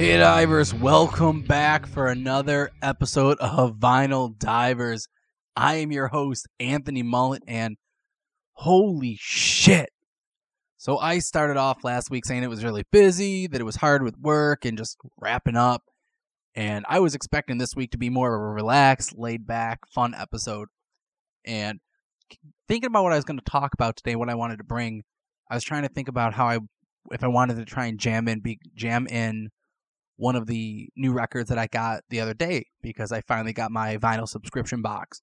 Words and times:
Hey 0.00 0.16
divers, 0.16 0.72
welcome 0.72 1.42
back 1.42 1.86
for 1.86 2.06
another 2.06 2.70
episode 2.80 3.36
of 3.38 3.76
Vinyl 3.76 4.34
Divers. 4.38 5.08
I 5.54 5.74
am 5.74 5.92
your 5.92 6.08
host, 6.08 6.48
Anthony 6.58 7.02
Mullet, 7.02 7.42
and 7.46 7.76
holy 8.54 9.18
shit. 9.20 9.90
So 10.78 10.96
I 10.96 11.18
started 11.18 11.58
off 11.58 11.84
last 11.84 12.10
week 12.10 12.24
saying 12.24 12.42
it 12.42 12.48
was 12.48 12.64
really 12.64 12.84
busy, 12.90 13.46
that 13.48 13.60
it 13.60 13.64
was 13.64 13.76
hard 13.76 14.02
with 14.02 14.16
work 14.16 14.64
and 14.64 14.78
just 14.78 14.96
wrapping 15.18 15.54
up. 15.54 15.82
And 16.54 16.86
I 16.88 16.98
was 17.00 17.14
expecting 17.14 17.58
this 17.58 17.76
week 17.76 17.90
to 17.90 17.98
be 17.98 18.08
more 18.08 18.34
of 18.34 18.40
a 18.40 18.54
relaxed, 18.54 19.18
laid 19.18 19.46
back, 19.46 19.80
fun 19.86 20.14
episode. 20.14 20.68
And 21.44 21.78
thinking 22.68 22.88
about 22.88 23.02
what 23.02 23.12
I 23.12 23.16
was 23.16 23.26
going 23.26 23.38
to 23.38 23.44
talk 23.44 23.74
about 23.74 23.98
today, 23.98 24.16
what 24.16 24.30
I 24.30 24.34
wanted 24.34 24.56
to 24.56 24.64
bring, 24.64 25.02
I 25.50 25.56
was 25.56 25.62
trying 25.62 25.82
to 25.82 25.90
think 25.90 26.08
about 26.08 26.32
how 26.32 26.46
I, 26.46 26.58
if 27.10 27.22
I 27.22 27.28
wanted 27.28 27.58
to 27.58 27.66
try 27.66 27.84
and 27.84 28.00
jam 28.00 28.28
in, 28.28 28.40
be, 28.40 28.58
jam 28.74 29.06
in 29.06 29.50
one 30.20 30.36
of 30.36 30.46
the 30.46 30.90
new 30.96 31.12
records 31.12 31.48
that 31.48 31.56
I 31.56 31.66
got 31.66 32.02
the 32.10 32.20
other 32.20 32.34
day 32.34 32.66
because 32.82 33.10
I 33.10 33.22
finally 33.22 33.54
got 33.54 33.70
my 33.70 33.96
vinyl 33.96 34.28
subscription 34.28 34.82
box, 34.82 35.22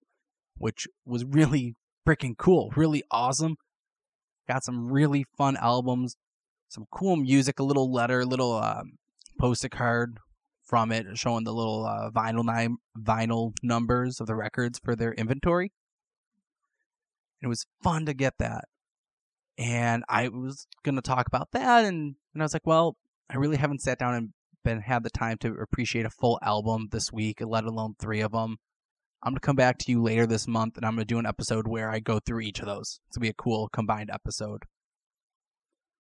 which 0.58 0.88
was 1.06 1.24
really 1.24 1.76
freaking 2.06 2.36
cool, 2.36 2.74
really 2.76 3.04
awesome. 3.12 3.58
Got 4.48 4.64
some 4.64 4.92
really 4.92 5.28
fun 5.38 5.56
albums, 5.56 6.16
some 6.68 6.88
cool 6.92 7.16
music, 7.16 7.60
a 7.60 7.64
little 7.64 7.94
letter, 7.94 8.26
little 8.26 8.54
um, 8.54 8.94
post-it 9.40 9.70
card 9.70 10.18
from 10.64 10.92
it 10.92 11.06
showing 11.16 11.44
the 11.44 11.54
little 11.54 11.86
uh, 11.86 12.10
vinyl 12.10 12.76
vinyl 13.00 13.54
numbers 13.62 14.20
of 14.20 14.26
the 14.26 14.36
records 14.36 14.80
for 14.84 14.96
their 14.96 15.14
inventory. 15.14 15.72
It 17.44 17.48
was 17.48 17.68
fun 17.84 18.08
to 18.08 18.16
get 18.16 18.34
that. 18.40 18.66
And 19.60 20.04
I 20.10 20.30
was 20.30 20.66
going 20.84 20.96
to 20.96 21.02
talk 21.04 21.28
about 21.28 21.52
that 21.52 21.86
and, 21.86 22.16
and 22.34 22.42
I 22.42 22.46
was 22.46 22.54
like, 22.54 22.66
well, 22.66 22.98
I 23.30 23.38
really 23.38 23.58
haven't 23.58 23.82
sat 23.82 24.00
down 24.00 24.16
and 24.16 24.34
been 24.68 24.82
had 24.82 25.02
the 25.02 25.10
time 25.10 25.38
to 25.38 25.54
appreciate 25.54 26.06
a 26.06 26.10
full 26.10 26.38
album 26.42 26.90
this 26.92 27.10
week, 27.10 27.40
let 27.40 27.64
alone 27.64 27.96
three 27.98 28.20
of 28.20 28.34
them. 28.34 28.58
I'm 29.24 29.32
gonna 29.32 29.40
come 29.40 29.56
back 29.56 29.78
to 29.80 29.92
you 29.92 30.04
later 30.04 30.28
this 30.28 30.46
month, 30.46 30.76
and 30.76 30.86
I'm 30.86 30.96
gonna 30.96 31.06
do 31.06 31.20
an 31.20 31.26
episode 31.26 31.70
where 31.70 31.90
I 31.90 32.00
go 32.00 32.20
through 32.20 32.42
each 32.42 32.60
of 32.60 32.66
those. 32.66 33.00
It's 33.08 33.16
gonna 33.16 33.24
be 33.24 33.30
a 33.30 33.34
cool 33.34 33.70
combined 33.70 34.10
episode. 34.12 34.64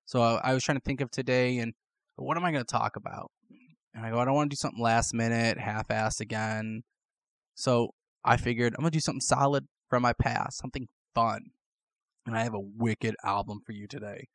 So 0.05 0.21
uh, 0.21 0.41
I 0.43 0.53
was 0.53 0.65
trying 0.65 0.77
to 0.77 0.83
think 0.83 0.99
of 0.99 1.09
today, 1.11 1.59
and 1.59 1.75
what 2.17 2.35
am 2.35 2.43
I 2.43 2.51
gonna 2.51 2.65
talk 2.65 2.97
about? 2.97 3.31
And 3.93 4.05
I 4.05 4.09
go, 4.09 4.19
I 4.19 4.25
don't 4.25 4.35
want 4.35 4.51
to 4.51 4.55
do 4.55 4.59
something 4.59 4.83
last 4.83 5.13
minute, 5.13 5.57
half-assed 5.57 6.19
again. 6.19 6.81
So 7.55 7.91
I 8.25 8.35
figured 8.35 8.75
I'm 8.77 8.83
gonna 8.83 8.91
do 8.91 8.99
something 8.99 9.21
solid 9.21 9.65
from 9.89 10.03
my 10.03 10.11
past, 10.11 10.57
something 10.57 10.89
fun. 11.15 11.39
And 12.25 12.37
I 12.37 12.43
have 12.43 12.53
a 12.53 12.59
wicked 12.59 13.15
album 13.23 13.61
for 13.65 13.71
you 13.71 13.87
today. 13.87 14.27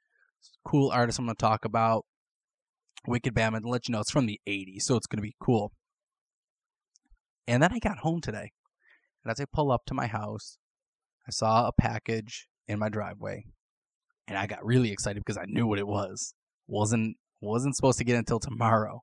Cool 0.64 0.91
artist 0.91 1.19
I'm 1.19 1.27
gonna 1.27 1.34
talk 1.34 1.66
about. 1.66 2.06
Wicked 3.06 3.34
Bam 3.34 3.55
and 3.55 3.64
let 3.64 3.89
you 3.89 3.92
know 3.92 4.00
it's 4.00 4.11
from 4.11 4.27
the 4.27 4.41
80s, 4.48 4.83
so 4.83 4.97
it's 4.97 5.06
going 5.06 5.19
to 5.19 5.22
be 5.22 5.34
cool. 5.41 5.72
And 7.47 7.62
then 7.62 7.72
I 7.72 7.78
got 7.78 7.98
home 7.98 8.20
today. 8.20 8.53
And 9.25 9.31
as 9.31 9.41
I 9.41 9.44
pull 9.53 9.72
up 9.72 9.83
to 9.86 9.94
my 9.94 10.06
house, 10.06 10.59
I 11.27 11.31
saw 11.31 11.67
a 11.67 11.72
package 11.72 12.47
in 12.69 12.78
my 12.78 12.89
driveway. 12.89 13.44
And 14.28 14.38
I 14.38 14.47
got 14.47 14.65
really 14.65 14.93
excited 14.93 15.21
because 15.25 15.37
I 15.37 15.44
knew 15.47 15.66
what 15.66 15.78
it 15.78 15.87
was. 15.87 16.34
Wasn't 16.69 17.16
wasn't 17.41 17.75
supposed 17.75 17.99
to 17.99 18.04
get 18.04 18.16
until 18.16 18.38
tomorrow. 18.38 19.03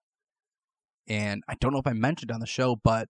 And 1.08 1.44
I 1.50 1.56
don't 1.60 1.74
know 1.74 1.80
if 1.80 1.88
I 1.88 1.94
mentioned 1.94 2.32
on 2.32 2.40
the 2.40 2.48
show, 2.48 2.78
but 2.82 3.10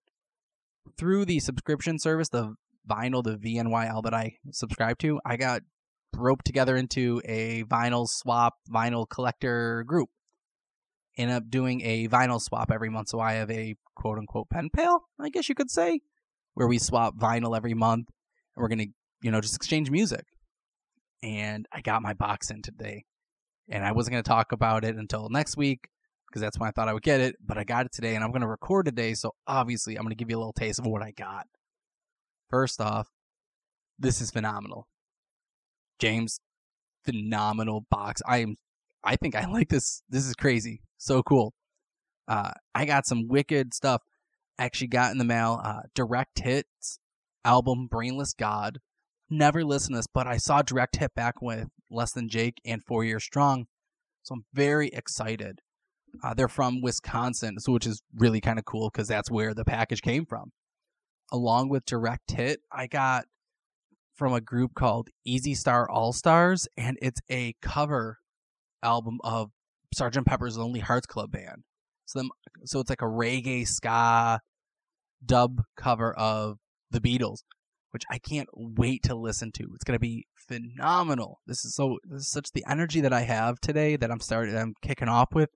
through 0.98 1.24
the 1.24 1.38
subscription 1.38 2.00
service, 2.00 2.30
the 2.30 2.54
vinyl, 2.88 3.22
the 3.22 3.36
VNYL 3.36 4.02
that 4.02 4.14
I 4.14 4.38
subscribe 4.50 4.98
to, 4.98 5.20
I 5.24 5.36
got 5.36 5.62
roped 6.16 6.44
together 6.44 6.76
into 6.76 7.22
a 7.24 7.62
vinyl 7.64 8.08
swap, 8.08 8.54
vinyl 8.68 9.08
collector 9.08 9.84
group 9.84 10.08
end 11.16 11.30
up 11.30 11.48
doing 11.48 11.80
a 11.82 12.08
vinyl 12.08 12.40
swap 12.40 12.70
every 12.70 12.90
month. 12.90 13.08
So 13.08 13.20
I 13.20 13.34
have 13.34 13.50
a 13.50 13.76
quote 13.94 14.18
unquote 14.18 14.48
pen 14.50 14.70
pal, 14.74 15.04
I 15.18 15.28
guess 15.28 15.48
you 15.48 15.54
could 15.54 15.70
say, 15.70 16.00
where 16.54 16.66
we 16.66 16.78
swap 16.78 17.16
vinyl 17.16 17.56
every 17.56 17.74
month 17.74 18.08
and 18.54 18.62
we're 18.62 18.68
going 18.68 18.78
to, 18.78 18.88
you 19.22 19.30
know, 19.30 19.40
just 19.40 19.56
exchange 19.56 19.90
music. 19.90 20.24
And 21.22 21.66
I 21.72 21.80
got 21.80 22.02
my 22.02 22.14
box 22.14 22.50
in 22.50 22.62
today. 22.62 23.04
And 23.68 23.84
I 23.84 23.92
wasn't 23.92 24.12
going 24.12 24.24
to 24.24 24.28
talk 24.28 24.52
about 24.52 24.84
it 24.84 24.96
until 24.96 25.28
next 25.28 25.56
week 25.56 25.88
because 26.28 26.42
that's 26.42 26.58
when 26.58 26.68
I 26.68 26.72
thought 26.72 26.88
I 26.88 26.92
would 26.92 27.02
get 27.02 27.20
it. 27.20 27.36
But 27.44 27.58
I 27.58 27.64
got 27.64 27.86
it 27.86 27.92
today 27.92 28.14
and 28.14 28.24
I'm 28.24 28.30
going 28.30 28.40
to 28.40 28.48
record 28.48 28.86
today. 28.86 29.14
So 29.14 29.34
obviously, 29.46 29.96
I'm 29.96 30.02
going 30.02 30.10
to 30.10 30.16
give 30.16 30.30
you 30.30 30.36
a 30.36 30.40
little 30.40 30.52
taste 30.52 30.78
of 30.78 30.86
what 30.86 31.02
I 31.02 31.12
got. 31.12 31.46
First 32.48 32.80
off, 32.80 33.08
this 33.98 34.20
is 34.20 34.30
phenomenal. 34.30 34.88
James, 36.00 36.40
phenomenal 37.04 37.86
box. 37.90 38.22
I 38.26 38.38
am 38.38 38.56
I 39.04 39.16
think 39.16 39.34
I 39.34 39.46
like 39.46 39.68
this. 39.68 40.02
This 40.08 40.26
is 40.26 40.34
crazy. 40.34 40.82
So 41.00 41.22
cool. 41.22 41.54
Uh, 42.28 42.52
I 42.74 42.84
got 42.84 43.06
some 43.06 43.26
wicked 43.26 43.72
stuff. 43.72 44.02
Actually, 44.58 44.88
got 44.88 45.12
in 45.12 45.18
the 45.18 45.24
mail. 45.24 45.58
Uh, 45.64 45.80
Direct 45.94 46.40
Hits 46.40 46.98
album, 47.42 47.88
Brainless 47.90 48.34
God. 48.34 48.78
Never 49.30 49.64
listened 49.64 49.94
to 49.94 50.00
this, 50.00 50.06
but 50.12 50.26
I 50.26 50.36
saw 50.36 50.60
Direct 50.60 50.96
Hit 50.96 51.14
back 51.14 51.40
with 51.40 51.68
Less 51.90 52.12
Than 52.12 52.28
Jake 52.28 52.58
and 52.66 52.84
Four 52.84 53.04
Years 53.04 53.24
Strong. 53.24 53.64
So 54.22 54.34
I'm 54.34 54.44
very 54.52 54.88
excited. 54.88 55.60
Uh, 56.22 56.34
they're 56.34 56.48
from 56.48 56.82
Wisconsin, 56.82 57.58
so 57.60 57.72
which 57.72 57.86
is 57.86 58.02
really 58.14 58.42
kind 58.42 58.58
of 58.58 58.66
cool 58.66 58.90
because 58.92 59.08
that's 59.08 59.30
where 59.30 59.54
the 59.54 59.64
package 59.64 60.02
came 60.02 60.26
from. 60.26 60.50
Along 61.32 61.70
with 61.70 61.86
Direct 61.86 62.30
Hit, 62.30 62.60
I 62.70 62.86
got 62.86 63.24
from 64.14 64.34
a 64.34 64.40
group 64.42 64.74
called 64.74 65.08
Easy 65.24 65.54
Star 65.54 65.88
All 65.88 66.12
Stars, 66.12 66.68
and 66.76 66.98
it's 67.00 67.22
a 67.30 67.54
cover 67.62 68.18
album 68.82 69.18
of 69.24 69.50
Sergeant 69.92 70.26
Pepper's 70.26 70.56
Lonely 70.56 70.80
Hearts 70.80 71.06
Club 71.06 71.32
Band. 71.32 71.64
So 72.06 72.20
them, 72.20 72.30
so 72.64 72.80
it's 72.80 72.90
like 72.90 73.02
a 73.02 73.06
reggae 73.06 73.66
ska 73.66 74.40
dub 75.24 75.62
cover 75.76 76.12
of 76.14 76.58
the 76.90 77.00
Beatles, 77.00 77.42
which 77.90 78.04
I 78.10 78.18
can't 78.18 78.48
wait 78.52 79.02
to 79.04 79.14
listen 79.14 79.52
to. 79.52 79.68
It's 79.74 79.84
gonna 79.84 79.98
be 79.98 80.26
phenomenal. 80.48 81.40
This 81.46 81.64
is 81.64 81.74
so 81.74 81.98
this 82.04 82.22
is 82.22 82.30
such 82.30 82.52
the 82.52 82.64
energy 82.68 83.00
that 83.00 83.12
I 83.12 83.22
have 83.22 83.60
today 83.60 83.96
that 83.96 84.10
I'm 84.10 84.20
starting 84.20 84.56
I'm 84.56 84.74
kicking 84.82 85.08
off 85.08 85.28
with 85.32 85.50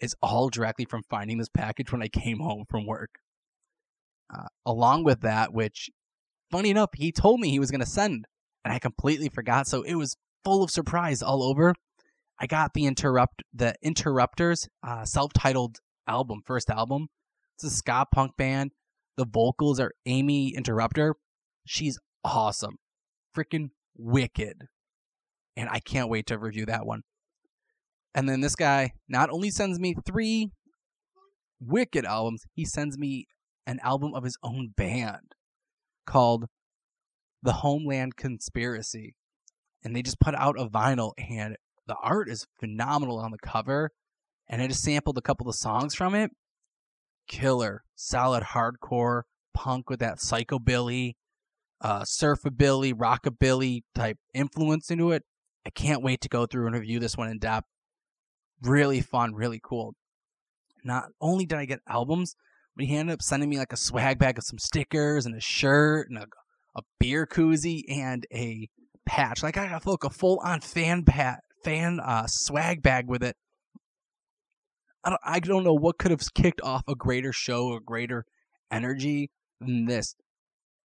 is 0.00 0.14
all 0.22 0.48
directly 0.48 0.86
from 0.86 1.02
finding 1.10 1.38
this 1.38 1.50
package 1.50 1.92
when 1.92 2.02
I 2.02 2.08
came 2.08 2.38
home 2.38 2.64
from 2.68 2.86
work. 2.86 3.10
Uh, 4.32 4.46
along 4.64 5.04
with 5.04 5.20
that, 5.22 5.52
which 5.52 5.90
funny 6.50 6.70
enough, 6.70 6.90
he 6.94 7.12
told 7.12 7.40
me 7.40 7.50
he 7.50 7.58
was 7.58 7.70
gonna 7.70 7.86
send, 7.86 8.26
and 8.64 8.72
I 8.72 8.78
completely 8.78 9.28
forgot. 9.28 9.66
So 9.66 9.82
it 9.82 9.94
was 9.94 10.16
full 10.44 10.62
of 10.62 10.70
surprise 10.70 11.22
all 11.22 11.42
over. 11.42 11.74
I 12.40 12.46
got 12.46 12.72
the 12.72 12.86
interrupt 12.86 13.42
the 13.52 13.74
Interrupters 13.82 14.66
uh, 14.86 15.04
self-titled 15.04 15.78
album, 16.08 16.40
first 16.46 16.70
album. 16.70 17.08
It's 17.56 17.64
a 17.64 17.70
ska 17.70 18.06
punk 18.12 18.36
band. 18.38 18.70
The 19.16 19.26
vocals 19.26 19.78
are 19.78 19.92
Aimee 20.06 20.54
Interrupter. 20.56 21.16
She's 21.66 21.98
awesome, 22.24 22.76
freaking 23.36 23.68
wicked, 23.96 24.62
and 25.56 25.68
I 25.68 25.80
can't 25.80 26.08
wait 26.08 26.26
to 26.28 26.38
review 26.38 26.64
that 26.66 26.86
one. 26.86 27.02
And 28.14 28.28
then 28.28 28.40
this 28.40 28.56
guy 28.56 28.92
not 29.08 29.30
only 29.30 29.50
sends 29.50 29.78
me 29.78 29.94
three 30.06 30.50
wicked 31.60 32.06
albums, 32.06 32.44
he 32.54 32.64
sends 32.64 32.96
me 32.96 33.26
an 33.66 33.78
album 33.82 34.14
of 34.14 34.24
his 34.24 34.38
own 34.42 34.72
band 34.74 35.34
called 36.06 36.46
The 37.42 37.52
Homeland 37.52 38.16
Conspiracy. 38.16 39.14
And 39.84 39.94
they 39.94 40.02
just 40.02 40.20
put 40.20 40.34
out 40.34 40.58
a 40.58 40.66
vinyl 40.66 41.12
and 41.18 41.56
the 41.90 41.96
art 41.96 42.28
is 42.28 42.46
phenomenal 42.60 43.18
on 43.18 43.32
the 43.32 43.38
cover, 43.38 43.90
and 44.48 44.62
I 44.62 44.68
just 44.68 44.84
sampled 44.84 45.18
a 45.18 45.22
couple 45.22 45.48
of 45.48 45.56
songs 45.56 45.92
from 45.92 46.14
it. 46.14 46.30
Killer, 47.26 47.82
solid 47.96 48.44
hardcore 48.44 49.22
punk 49.54 49.90
with 49.90 49.98
that 49.98 50.18
psychobilly, 50.18 51.14
uh, 51.80 52.02
surfabilly, 52.02 52.94
rockabilly 52.94 53.80
type 53.92 54.18
influence 54.32 54.88
into 54.92 55.10
it. 55.10 55.24
I 55.66 55.70
can't 55.70 56.00
wait 56.00 56.20
to 56.20 56.28
go 56.28 56.46
through 56.46 56.66
and 56.66 56.76
review 56.76 57.00
this 57.00 57.16
one 57.16 57.28
in 57.28 57.40
depth. 57.40 57.66
Really 58.62 59.00
fun, 59.00 59.34
really 59.34 59.60
cool. 59.60 59.94
Not 60.84 61.06
only 61.20 61.44
did 61.44 61.58
I 61.58 61.64
get 61.64 61.80
albums, 61.88 62.36
but 62.76 62.84
he 62.84 62.94
ended 62.94 63.14
up 63.14 63.22
sending 63.22 63.50
me 63.50 63.58
like 63.58 63.72
a 63.72 63.76
swag 63.76 64.20
bag 64.20 64.38
of 64.38 64.44
some 64.44 64.60
stickers 64.60 65.26
and 65.26 65.34
a 65.34 65.40
shirt 65.40 66.08
and 66.08 66.18
a, 66.18 66.26
a 66.76 66.82
beer 67.00 67.26
koozie 67.26 67.82
and 67.88 68.28
a 68.32 68.68
patch. 69.04 69.42
Like 69.42 69.56
I 69.56 69.68
got 69.68 69.84
like 69.84 70.04
a 70.04 70.10
full 70.10 70.38
on 70.44 70.60
fan 70.60 71.02
pat 71.02 71.40
fan 71.64 72.00
uh, 72.00 72.26
swag 72.26 72.82
bag 72.82 73.08
with 73.08 73.22
it. 73.22 73.36
I 75.02 75.10
don't, 75.10 75.20
I 75.24 75.40
don't 75.40 75.64
know 75.64 75.74
what 75.74 75.98
could 75.98 76.10
have 76.10 76.22
kicked 76.34 76.60
off 76.60 76.82
a 76.86 76.94
greater 76.94 77.32
show, 77.32 77.74
a 77.74 77.80
greater 77.80 78.26
energy 78.70 79.30
than 79.60 79.86
this. 79.86 80.14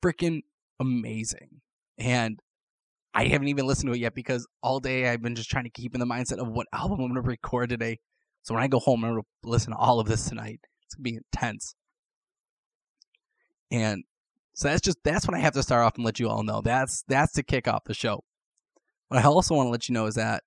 Freaking 0.04 0.42
amazing. 0.80 1.60
And 1.98 2.38
I 3.14 3.26
haven't 3.26 3.48
even 3.48 3.66
listened 3.66 3.88
to 3.88 3.96
it 3.96 4.00
yet 4.00 4.14
because 4.14 4.46
all 4.62 4.80
day 4.80 5.08
I've 5.08 5.22
been 5.22 5.34
just 5.34 5.50
trying 5.50 5.64
to 5.64 5.70
keep 5.70 5.94
in 5.94 6.00
the 6.00 6.06
mindset 6.06 6.38
of 6.38 6.48
what 6.48 6.66
album 6.72 7.00
I'm 7.00 7.12
going 7.12 7.14
to 7.14 7.20
record 7.22 7.70
today. 7.70 7.98
So 8.42 8.54
when 8.54 8.62
I 8.62 8.68
go 8.68 8.78
home, 8.78 9.04
I'm 9.04 9.12
going 9.12 9.22
to 9.22 9.48
listen 9.48 9.72
to 9.72 9.78
all 9.78 10.00
of 10.00 10.06
this 10.06 10.28
tonight. 10.28 10.60
It's 10.84 10.94
going 10.94 11.04
to 11.04 11.10
be 11.10 11.16
intense. 11.16 11.74
And 13.70 14.04
so 14.54 14.68
that's 14.68 14.80
just 14.80 14.98
that's 15.02 15.26
what 15.26 15.36
I 15.36 15.40
have 15.40 15.54
to 15.54 15.62
start 15.62 15.84
off 15.84 15.96
and 15.96 16.04
let 16.04 16.20
you 16.20 16.28
all 16.28 16.42
know. 16.42 16.60
That's 16.60 17.02
that's 17.08 17.32
to 17.34 17.42
kick 17.42 17.66
off 17.66 17.84
the 17.84 17.94
show. 17.94 18.22
What 19.08 19.24
I 19.24 19.26
also 19.26 19.54
want 19.54 19.66
to 19.66 19.70
let 19.70 19.88
you 19.88 19.94
know 19.94 20.06
is 20.06 20.14
that 20.14 20.42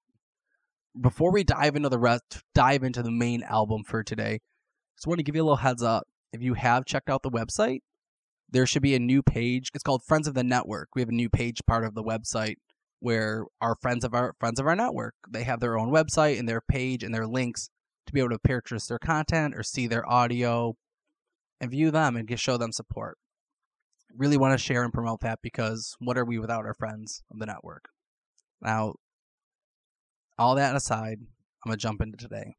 before 1.02 1.32
we 1.32 1.44
dive 1.44 1.76
into 1.76 1.90
the 1.90 2.00
rest, 2.00 2.44
dive 2.54 2.84
into 2.84 3.04
the 3.04 3.12
main 3.12 3.44
album 3.44 3.84
for 3.84 4.04
today, 4.04 4.40
just 4.96 5.08
want 5.08 5.20
to 5.20 5.24
give 5.24 5.36
you 5.36 5.44
a 5.44 5.46
little 5.46 5.58
heads 5.58 5.84
up. 5.84 6.04
If 6.34 6.42
you 6.42 6.56
have 6.56 6.86
checked 6.86 7.10
out 7.10 7.24
the 7.24 7.32
website, 7.32 7.80
there 8.50 8.66
should 8.66 8.82
be 8.82 8.96
a 8.96 9.00
new 9.00 9.22
page. 9.22 9.70
It's 9.74 9.84
called 9.84 10.04
Friends 10.04 10.28
of 10.28 10.34
the 10.34 10.44
Network. 10.44 10.90
We 10.96 11.02
have 11.02 11.10
a 11.10 11.14
new 11.14 11.30
page 11.30 11.62
part 11.68 11.86
of 11.86 11.94
the 11.94 12.04
website 12.04 12.56
where 13.00 13.46
our 13.62 13.76
friends 13.76 14.04
of 14.04 14.14
our 14.14 14.34
friends 14.40 14.60
of 14.60 14.66
our 14.66 14.76
network 14.76 15.14
they 15.30 15.44
have 15.44 15.60
their 15.60 15.78
own 15.78 15.92
website 15.92 16.40
and 16.40 16.50
their 16.50 16.62
page 16.62 17.04
and 17.04 17.14
their 17.14 17.28
links 17.28 17.70
to 18.08 18.14
be 18.14 18.20
able 18.20 18.30
to 18.30 18.40
purchase 18.40 18.88
their 18.88 18.98
content 18.98 19.54
or 19.56 19.62
see 19.62 19.86
their 19.86 20.10
audio 20.10 20.76
and 21.62 21.70
view 21.70 21.92
them 21.92 22.16
and 22.16 22.28
just 22.28 22.44
show 22.44 22.58
them 22.58 22.72
support. 22.72 23.18
Really 24.16 24.38
want 24.38 24.54
to 24.54 24.58
share 24.58 24.84
and 24.84 24.94
promote 24.94 25.20
that 25.22 25.40
because 25.44 25.96
what 26.00 26.18
are 26.18 26.26
we 26.26 26.40
without 26.40 26.66
our 26.66 26.74
friends 26.74 27.22
of 27.32 27.40
the 27.40 27.46
network? 27.46 27.90
Now, 28.62 28.96
all 30.38 30.56
that 30.56 30.75
aside, 30.75 31.18
I'm 31.19 31.69
going 31.69 31.78
to 31.78 31.81
jump 31.81 32.01
into 32.01 32.18
today. 32.18 32.56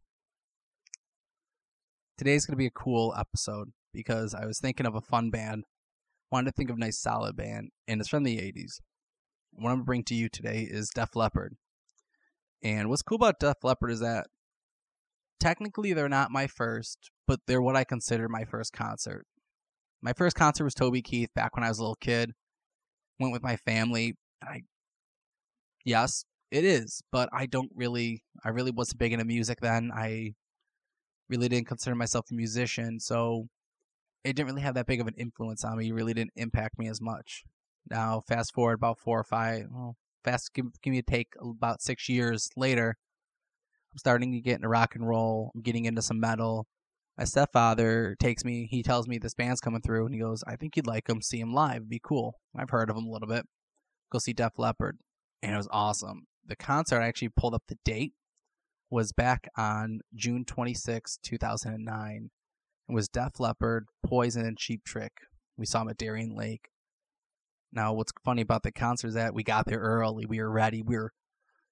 Today's 2.16 2.46
going 2.46 2.54
to 2.54 2.58
be 2.58 2.66
a 2.66 2.70
cool 2.70 3.14
episode 3.16 3.68
because 3.92 4.34
I 4.34 4.44
was 4.44 4.58
thinking 4.58 4.86
of 4.86 4.94
a 4.94 5.00
fun 5.00 5.30
band, 5.30 5.64
wanted 6.32 6.46
to 6.46 6.52
think 6.52 6.70
of 6.70 6.76
a 6.76 6.80
nice 6.80 6.98
solid 6.98 7.36
band, 7.36 7.70
and 7.86 8.00
it's 8.00 8.08
from 8.08 8.24
the 8.24 8.38
80s. 8.38 8.80
What 9.52 9.70
I'm 9.70 9.76
going 9.76 9.80
to 9.80 9.84
bring 9.84 10.04
to 10.04 10.14
you 10.14 10.28
today 10.28 10.66
is 10.68 10.90
Def 10.90 11.14
Leppard. 11.14 11.56
And 12.62 12.88
what's 12.88 13.02
cool 13.02 13.16
about 13.16 13.38
Def 13.38 13.62
Leppard 13.62 13.92
is 13.92 14.00
that 14.00 14.26
technically 15.38 15.92
they're 15.92 16.08
not 16.08 16.32
my 16.32 16.48
first, 16.48 17.10
but 17.26 17.40
they're 17.46 17.62
what 17.62 17.76
I 17.76 17.84
consider 17.84 18.28
my 18.28 18.44
first 18.44 18.72
concert. 18.72 19.26
My 20.02 20.12
first 20.12 20.36
concert 20.36 20.64
was 20.64 20.74
Toby 20.74 21.02
Keith 21.02 21.30
back 21.34 21.56
when 21.56 21.64
I 21.64 21.68
was 21.68 21.78
a 21.78 21.82
little 21.82 21.96
kid. 21.96 22.32
Went 23.20 23.32
with 23.32 23.42
my 23.42 23.56
family. 23.56 24.14
I 24.42 24.62
yes, 25.84 26.24
it 26.50 26.64
is, 26.64 27.02
but 27.12 27.28
I 27.32 27.46
don't 27.46 27.70
really 27.74 28.22
I 28.44 28.50
really 28.50 28.70
wasn't 28.70 28.98
big 28.98 29.12
into 29.12 29.24
music 29.24 29.60
then. 29.60 29.90
I 29.94 30.34
really 31.28 31.48
didn't 31.48 31.68
consider 31.68 31.94
myself 31.94 32.26
a 32.30 32.34
musician, 32.34 33.00
so 33.00 33.48
it 34.24 34.34
didn't 34.34 34.48
really 34.48 34.62
have 34.62 34.74
that 34.74 34.86
big 34.86 35.00
of 35.00 35.06
an 35.06 35.14
influence 35.16 35.64
on 35.64 35.78
me. 35.78 35.88
It 35.88 35.94
really 35.94 36.14
didn't 36.14 36.32
impact 36.36 36.78
me 36.78 36.88
as 36.88 37.00
much. 37.00 37.44
Now, 37.90 38.22
fast 38.28 38.52
forward 38.54 38.74
about 38.74 38.98
four 38.98 39.18
or 39.20 39.24
five, 39.24 39.66
well, 39.70 39.96
fast 40.24 40.52
give, 40.54 40.66
give 40.82 40.90
me 40.92 40.98
a 40.98 41.02
take 41.02 41.28
about 41.40 41.82
six 41.82 42.08
years 42.08 42.48
later, 42.56 42.96
I'm 43.92 43.98
starting 43.98 44.32
to 44.32 44.40
get 44.40 44.56
into 44.56 44.68
rock 44.68 44.94
and 44.94 45.06
roll. 45.06 45.50
I'm 45.54 45.62
getting 45.62 45.84
into 45.84 46.02
some 46.02 46.20
metal. 46.20 46.66
My 47.16 47.24
stepfather 47.24 48.16
takes 48.20 48.44
me. 48.44 48.68
He 48.70 48.82
tells 48.82 49.08
me 49.08 49.18
this 49.18 49.34
band's 49.34 49.60
coming 49.60 49.80
through, 49.80 50.06
and 50.06 50.14
he 50.14 50.20
goes, 50.20 50.44
"I 50.46 50.56
think 50.56 50.76
you'd 50.76 50.86
like 50.86 51.06
them. 51.06 51.22
See 51.22 51.40
them 51.40 51.52
live. 51.52 51.78
It'd 51.78 51.88
be 51.88 52.00
cool." 52.02 52.34
I've 52.56 52.70
heard 52.70 52.90
of 52.90 52.96
them 52.96 53.06
a 53.06 53.10
little 53.10 53.28
bit. 53.28 53.46
Go 54.10 54.18
see 54.18 54.32
Def 54.32 54.58
Leppard, 54.58 54.98
and 55.42 55.54
it 55.54 55.56
was 55.56 55.68
awesome. 55.72 56.26
The 56.48 56.56
concert 56.56 57.00
I 57.00 57.06
actually 57.06 57.28
pulled 57.28 57.54
up 57.54 57.62
the 57.68 57.78
date 57.84 58.14
was 58.90 59.12
back 59.12 59.48
on 59.56 60.00
June 60.14 60.44
26, 60.44 61.18
2009. 61.22 62.30
It 62.88 62.92
was 62.92 63.08
Def 63.08 63.38
Leppard, 63.38 63.86
Poison, 64.04 64.46
and 64.46 64.56
Cheap 64.56 64.82
Trick. 64.84 65.12
We 65.58 65.66
saw 65.66 65.80
them 65.80 65.90
at 65.90 65.98
Darien 65.98 66.34
Lake. 66.34 66.70
Now, 67.70 67.92
what's 67.92 68.12
funny 68.24 68.40
about 68.40 68.62
the 68.62 68.72
concert 68.72 69.08
is 69.08 69.14
that 69.14 69.34
we 69.34 69.42
got 69.42 69.66
there 69.66 69.80
early. 69.80 70.24
We 70.24 70.40
were 70.40 70.50
ready. 70.50 70.82
We 70.82 70.96
were 70.96 71.12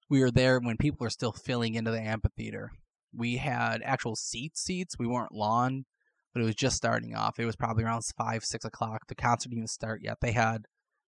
we 0.08 0.20
were 0.20 0.30
there 0.30 0.60
when 0.60 0.76
people 0.76 0.98
were 1.00 1.10
still 1.10 1.32
filling 1.32 1.74
into 1.74 1.90
the 1.90 2.00
amphitheater. 2.00 2.70
We 3.12 3.38
had 3.38 3.82
actual 3.82 4.14
seat 4.14 4.56
seats. 4.56 4.98
We 4.98 5.06
weren't 5.06 5.32
lawn, 5.32 5.86
but 6.32 6.42
it 6.42 6.44
was 6.44 6.54
just 6.54 6.76
starting 6.76 7.14
off. 7.14 7.38
It 7.38 7.46
was 7.46 7.56
probably 7.56 7.82
around 7.84 8.02
five, 8.16 8.44
six 8.44 8.64
o'clock. 8.64 9.08
The 9.08 9.14
concert 9.14 9.48
didn't 9.48 9.60
even 9.60 9.68
start 9.68 10.02
yet. 10.02 10.18
They 10.20 10.32
had, 10.32 10.66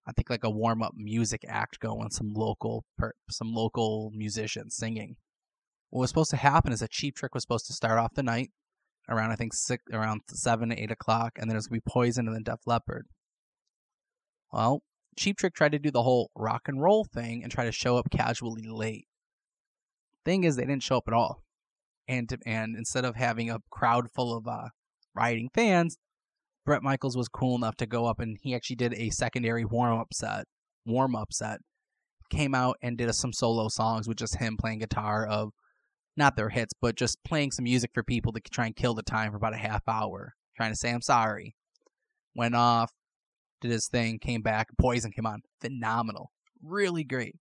I 0.09 0.11
think, 0.11 0.29
like 0.29 0.43
a 0.43 0.49
warm 0.49 0.81
up 0.81 0.93
music 0.95 1.45
act 1.47 1.79
going. 1.79 2.09
Some 2.09 2.33
local, 2.33 2.83
some 3.29 3.53
local 3.53 4.11
musicians 4.15 4.75
singing. 4.75 5.15
What 5.91 6.01
was 6.01 6.09
supposed 6.09 6.31
to 6.31 6.37
happen 6.37 6.71
is 6.71 6.81
a 6.81 6.87
Cheap 6.87 7.15
Trick 7.15 7.35
was 7.35 7.43
supposed 7.43 7.67
to 7.67 7.73
start 7.73 7.99
off 7.99 8.15
the 8.15 8.23
night 8.23 8.49
around 9.07 9.31
I 9.31 9.35
think 9.35 9.53
six, 9.53 9.83
around 9.91 10.21
seven, 10.29 10.71
eight 10.71 10.91
o'clock, 10.91 11.33
and 11.37 11.49
then 11.49 11.55
it 11.55 11.59
was 11.59 11.67
gonna 11.67 11.81
be 11.81 11.91
Poison 11.91 12.27
and 12.27 12.35
then 12.35 12.43
Def 12.43 12.65
Leppard. 12.65 13.07
Well, 14.51 14.81
Cheap 15.17 15.37
Trick 15.37 15.53
tried 15.53 15.73
to 15.73 15.79
do 15.79 15.91
the 15.91 16.03
whole 16.03 16.31
rock 16.35 16.63
and 16.67 16.81
roll 16.81 17.03
thing 17.03 17.43
and 17.43 17.51
try 17.51 17.65
to 17.65 17.71
show 17.71 17.97
up 17.97 18.09
casually 18.09 18.67
late. 18.67 19.07
Thing 20.25 20.43
is, 20.43 20.55
they 20.55 20.65
didn't 20.65 20.83
show 20.83 20.97
up 20.97 21.07
at 21.07 21.13
all, 21.13 21.43
and 22.07 22.29
and 22.45 22.75
instead 22.75 23.05
of 23.05 23.15
having 23.15 23.49
a 23.49 23.59
crowd 23.69 24.11
full 24.11 24.35
of 24.35 24.47
uh, 24.47 24.69
rioting 25.15 25.49
fans, 25.53 25.97
Bret 26.69 26.83
Michaels 26.83 27.17
was 27.17 27.27
cool 27.27 27.55
enough 27.55 27.77
to 27.77 27.87
go 27.87 28.05
up 28.05 28.19
and 28.19 28.37
he 28.43 28.53
actually 28.53 28.75
did 28.75 28.93
a 28.93 29.09
secondary 29.09 29.65
warm 29.65 29.99
up 29.99 30.13
set. 30.13 30.45
Warm 30.85 31.15
up 31.15 31.33
set 31.33 31.61
came 32.29 32.53
out 32.53 32.77
and 32.83 32.95
did 32.95 33.11
some 33.15 33.33
solo 33.33 33.69
songs 33.69 34.07
with 34.07 34.17
just 34.17 34.37
him 34.37 34.55
playing 34.55 34.77
guitar 34.77 35.25
of 35.25 35.49
not 36.15 36.35
their 36.35 36.49
hits, 36.49 36.71
but 36.79 36.95
just 36.95 37.17
playing 37.23 37.49
some 37.49 37.63
music 37.63 37.89
for 37.91 38.03
people 38.03 38.31
to 38.33 38.39
try 38.51 38.67
and 38.67 38.75
kill 38.75 38.93
the 38.93 39.01
time 39.01 39.31
for 39.31 39.37
about 39.37 39.55
a 39.55 39.57
half 39.57 39.81
hour, 39.87 40.35
trying 40.55 40.71
to 40.71 40.75
say 40.75 40.91
I'm 40.91 41.01
sorry. 41.01 41.55
Went 42.35 42.53
off, 42.53 42.91
did 43.61 43.71
his 43.71 43.87
thing, 43.87 44.19
came 44.19 44.43
back, 44.43 44.67
Poison 44.77 45.11
came 45.11 45.25
on, 45.25 45.41
phenomenal, 45.59 46.29
really 46.61 47.03
great. 47.03 47.37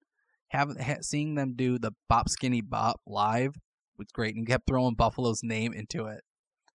Having 0.52 0.76
seeing 1.02 1.34
them 1.34 1.52
do 1.54 1.78
the 1.78 1.92
Bop 2.08 2.31
Skinny 2.31 2.62
Bop 2.62 3.02
live 3.06 3.56
was 3.98 4.08
great, 4.10 4.36
and 4.36 4.46
kept 4.46 4.66
throwing 4.66 4.94
Buffalo's 4.94 5.42
name 5.42 5.74
into 5.74 6.06
it. 6.06 6.22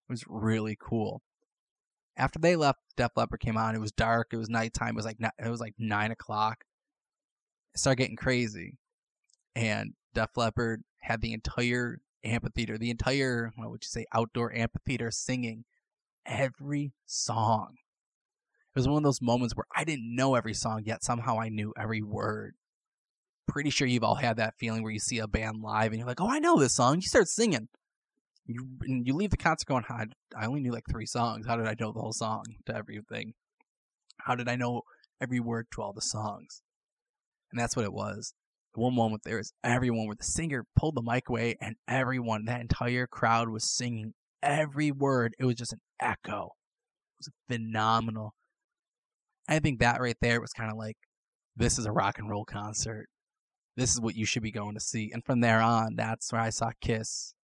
It 0.08 0.12
was 0.12 0.24
really 0.28 0.78
cool. 0.80 1.24
After 2.16 2.40
they 2.40 2.56
left, 2.56 2.80
Def 2.96 3.12
Leppard 3.16 3.40
came 3.40 3.58
on. 3.58 3.76
It 3.76 3.82
was 3.82 3.92
dark. 3.92 4.30
It 4.32 4.38
was 4.38 4.50
nighttime. 4.50 4.90
It 4.90 4.96
was 4.96 5.06
like 5.06 5.18
it 5.20 5.50
was 5.50 5.60
like 5.60 5.74
nine 5.78 6.12
o'clock. 6.12 6.64
It 7.74 7.80
started 7.80 7.98
getting 7.98 8.16
crazy, 8.16 8.78
and 9.56 9.94
Def 10.14 10.38
Leppard 10.38 10.84
had 11.00 11.22
the 11.22 11.34
entire 11.34 12.02
amphitheater, 12.24 12.78
the 12.78 12.92
entire 12.92 13.52
what 13.56 13.70
would 13.70 13.84
you 13.84 13.88
say 13.88 14.06
outdoor 14.14 14.54
amphitheater 14.54 15.12
singing 15.12 15.66
every 16.26 16.94
song. 17.06 17.76
It 18.76 18.80
was 18.80 18.88
one 18.88 18.98
of 18.98 19.04
those 19.04 19.22
moments 19.22 19.56
where 19.56 19.66
I 19.76 19.84
didn't 19.84 20.16
know 20.16 20.36
every 20.36 20.54
song 20.54 20.84
yet 20.86 21.04
somehow 21.04 21.40
I 21.40 21.50
knew 21.50 21.74
every 21.78 22.02
word. 22.02 22.56
Pretty 23.48 23.70
sure 23.70 23.88
you've 23.88 24.04
all 24.04 24.16
had 24.16 24.38
that 24.38 24.58
feeling 24.58 24.84
where 24.84 24.92
you 24.92 25.00
see 25.00 25.20
a 25.20 25.28
band 25.28 25.62
live 25.62 25.92
and 25.92 25.98
you're 26.00 26.08
like, 26.08 26.22
"Oh, 26.22 26.30
I 26.30 26.40
know 26.40 26.58
this 26.60 26.76
song." 26.76 26.96
You 26.96 27.02
start 27.02 27.28
singing. 27.28 27.68
You 28.46 28.68
you 28.82 29.14
leave 29.14 29.30
the 29.32 29.38
concert 29.38 29.68
going, 29.68 29.86
"I 29.90 30.06
I 30.36 30.46
only 30.46 30.62
knew 30.62 30.72
like 30.72 30.86
three 30.90 31.06
songs. 31.06 31.46
How 31.46 31.56
did 31.56 31.68
I 31.68 31.76
know 31.80 31.92
the 31.92 32.02
whole 32.02 32.14
song 32.14 32.44
to 32.66 32.76
everything? 32.76 33.34
How 34.20 34.36
did 34.36 34.50
I 34.50 34.56
know 34.56 34.82
every 35.22 35.40
word 35.40 35.68
to 35.74 35.82
all 35.82 35.94
the 35.94 36.02
songs?" 36.02 36.62
And 37.52 37.60
that's 37.60 37.76
what 37.76 37.86
it 37.86 37.94
was. 37.94 38.34
The 38.74 38.82
one 38.82 38.96
moment 38.96 39.22
there 39.24 39.38
was 39.38 39.54
everyone 39.64 40.08
where 40.08 40.16
the 40.16 40.24
singer 40.24 40.66
pulled 40.76 40.96
the 40.96 41.02
mic 41.04 41.30
away 41.30 41.56
and 41.62 41.76
everyone, 41.88 42.46
that 42.46 42.62
entire 42.62 43.06
crowd 43.06 43.50
was 43.50 43.64
singing 43.64 44.14
every 44.42 44.92
word. 44.92 45.36
It 45.38 45.46
was 45.46 45.56
just 45.56 45.74
an 45.74 45.82
echo. 46.00 46.56
It 47.20 47.20
was 47.20 47.30
phenomenal. 47.48 48.34
I 49.48 49.60
think 49.60 49.80
that 49.80 50.02
right 50.02 50.18
there 50.22 50.42
was 50.42 50.54
kind 50.54 50.72
of 50.72 50.78
like, 50.78 50.98
this 51.56 51.78
is 51.78 51.86
a 51.86 51.92
rock 51.92 52.18
and 52.18 52.28
roll 52.30 52.46
concert. 52.46 53.08
This 53.78 53.92
is 53.92 54.02
what 54.02 54.16
you 54.16 54.26
should 54.26 54.42
be 54.42 54.52
going 54.52 54.74
to 54.74 54.80
see. 54.80 55.12
And 55.14 55.24
from 55.24 55.42
there 55.42 55.62
on, 55.62 55.96
that's 55.96 56.32
where 56.32 56.42
I 56.42 56.50
saw 56.50 56.72
Kiss. 56.82 57.36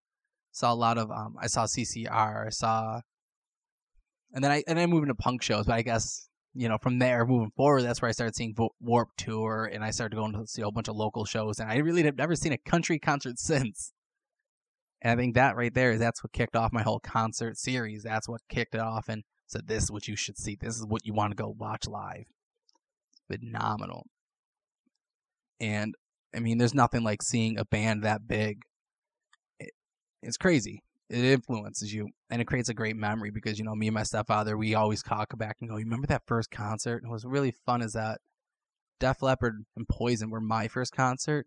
Saw 0.52 0.72
a 0.72 0.74
lot 0.74 0.98
of 0.98 1.10
um 1.10 1.36
I 1.40 1.46
saw 1.46 1.64
CCR, 1.64 2.46
I 2.46 2.50
saw 2.50 3.00
and 4.32 4.44
then 4.44 4.50
I 4.50 4.62
and 4.66 4.78
then 4.78 4.84
I 4.84 4.86
moved 4.86 5.04
into 5.04 5.14
punk 5.14 5.42
shows, 5.42 5.66
but 5.66 5.74
I 5.74 5.82
guess 5.82 6.28
you 6.54 6.68
know 6.68 6.78
from 6.78 6.98
there 6.98 7.26
moving 7.26 7.52
forward, 7.56 7.82
that's 7.82 8.00
where 8.02 8.08
I 8.08 8.12
started 8.12 8.36
seeing 8.36 8.54
Warp 8.80 9.08
Tour, 9.16 9.70
and 9.72 9.84
I 9.84 9.90
started 9.90 10.16
going 10.16 10.32
to 10.32 10.46
see 10.46 10.62
a 10.62 10.64
whole 10.64 10.72
bunch 10.72 10.88
of 10.88 10.96
local 10.96 11.24
shows, 11.24 11.58
and 11.58 11.70
I 11.70 11.76
really 11.76 12.02
have 12.04 12.16
never 12.16 12.36
seen 12.36 12.52
a 12.52 12.58
country 12.58 12.98
concert 12.98 13.38
since. 13.38 13.92
And 15.02 15.12
I 15.12 15.22
think 15.22 15.34
that 15.34 15.56
right 15.56 15.72
there 15.72 15.92
is 15.92 16.00
that's 16.00 16.22
what 16.22 16.32
kicked 16.32 16.56
off 16.56 16.72
my 16.72 16.82
whole 16.82 17.00
concert 17.00 17.56
series. 17.56 18.02
That's 18.02 18.28
what 18.28 18.42
kicked 18.48 18.74
it 18.74 18.80
off, 18.80 19.08
and 19.08 19.22
said, 19.46 19.66
"This 19.66 19.84
is 19.84 19.90
what 19.90 20.08
you 20.08 20.16
should 20.16 20.38
see. 20.38 20.56
This 20.60 20.76
is 20.76 20.86
what 20.86 21.06
you 21.06 21.14
want 21.14 21.32
to 21.32 21.42
go 21.42 21.54
watch 21.58 21.86
live." 21.88 22.24
Phenomenal. 23.28 24.06
And 25.58 25.94
I 26.34 26.40
mean, 26.40 26.58
there's 26.58 26.74
nothing 26.74 27.02
like 27.02 27.22
seeing 27.22 27.58
a 27.58 27.64
band 27.64 28.02
that 28.04 28.28
big. 28.28 28.62
It, 30.22 30.26
it's 30.26 30.36
crazy. 30.36 30.82
It 31.08 31.24
influences 31.24 31.92
you, 31.92 32.08
and 32.30 32.40
it 32.40 32.46
creates 32.46 32.68
a 32.68 32.74
great 32.74 32.96
memory 32.96 33.30
because 33.30 33.58
you 33.58 33.64
know 33.64 33.74
me 33.74 33.88
and 33.88 33.94
my 33.94 34.04
stepfather, 34.04 34.56
we 34.56 34.74
always 34.74 35.02
talk 35.02 35.36
back 35.36 35.56
and 35.60 35.68
go, 35.68 35.76
"You 35.76 35.84
remember 35.84 36.06
that 36.06 36.22
first 36.26 36.50
concert?" 36.50 37.02
And 37.02 37.10
it 37.10 37.12
was 37.12 37.24
really 37.24 37.50
fun. 37.50 37.82
Is 37.82 37.94
that 37.94 38.20
Def 39.00 39.22
Leppard 39.22 39.64
and 39.76 39.88
Poison 39.88 40.30
were 40.30 40.40
my 40.40 40.68
first 40.68 40.92
concert, 40.92 41.46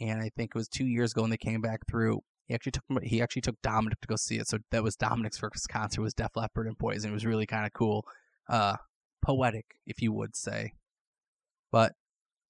and 0.00 0.20
I 0.22 0.30
think 0.36 0.52
it 0.54 0.58
was 0.58 0.68
two 0.68 0.86
years 0.86 1.12
ago 1.12 1.22
when 1.22 1.30
they 1.30 1.36
came 1.36 1.60
back 1.60 1.80
through. 1.88 2.20
He 2.46 2.54
actually 2.54 2.72
took 2.72 2.84
he 3.02 3.20
actually 3.20 3.42
took 3.42 3.60
Dominic 3.62 4.00
to 4.00 4.08
go 4.08 4.16
see 4.16 4.38
it. 4.38 4.48
So 4.48 4.58
that 4.70 4.82
was 4.82 4.96
Dominic's 4.96 5.38
first 5.38 5.68
concert 5.68 6.00
was 6.00 6.14
Def 6.14 6.34
Leppard 6.34 6.66
and 6.66 6.78
Poison. 6.78 7.10
It 7.10 7.14
was 7.14 7.26
really 7.26 7.46
kind 7.46 7.66
of 7.66 7.72
cool, 7.74 8.06
uh, 8.48 8.76
poetic, 9.22 9.66
if 9.86 10.00
you 10.00 10.12
would 10.12 10.34
say. 10.34 10.72
But 11.70 11.92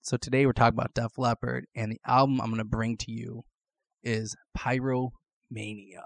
so 0.02 0.16
today 0.16 0.46
we're 0.46 0.52
talking 0.52 0.78
about 0.78 0.94
Def 0.94 1.18
Leppard, 1.18 1.66
and 1.74 1.90
the 1.90 2.00
album 2.06 2.40
I'm 2.40 2.50
gonna 2.50 2.64
bring 2.64 2.96
to 2.98 3.10
you 3.10 3.42
is 4.04 4.36
Pyromania. 5.52 6.04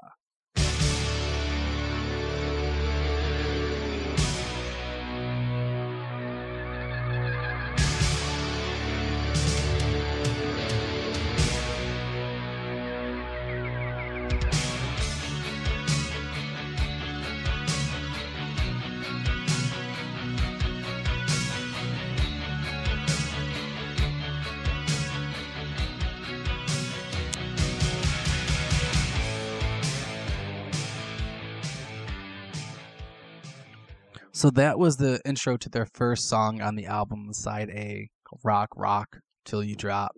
So 34.43 34.51
that 34.51 34.77
was 34.77 34.97
the 34.97 35.21
intro 35.25 35.57
to 35.57 35.69
their 35.69 35.87
first 35.87 36.29
song 36.29 36.61
on 36.61 36.75
the 36.75 36.87
album, 36.87 37.33
side 37.33 37.71
A, 37.71 38.11
Rock 38.43 38.71
Rock 38.75 39.19
Till 39.45 39.63
You 39.63 39.77
Drop. 39.77 40.17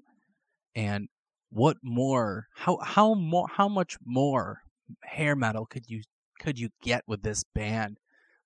And 0.75 1.09
what 1.51 1.77
more? 1.83 2.47
How 2.57 2.79
how 2.83 3.13
more? 3.13 3.47
How 3.53 3.69
much 3.69 3.99
more 4.03 4.63
hair 5.03 5.37
metal 5.37 5.67
could 5.67 5.91
you 5.91 6.05
could 6.41 6.59
you 6.59 6.71
get 6.83 7.03
with 7.07 7.23
this 7.23 7.45
band? 7.55 7.99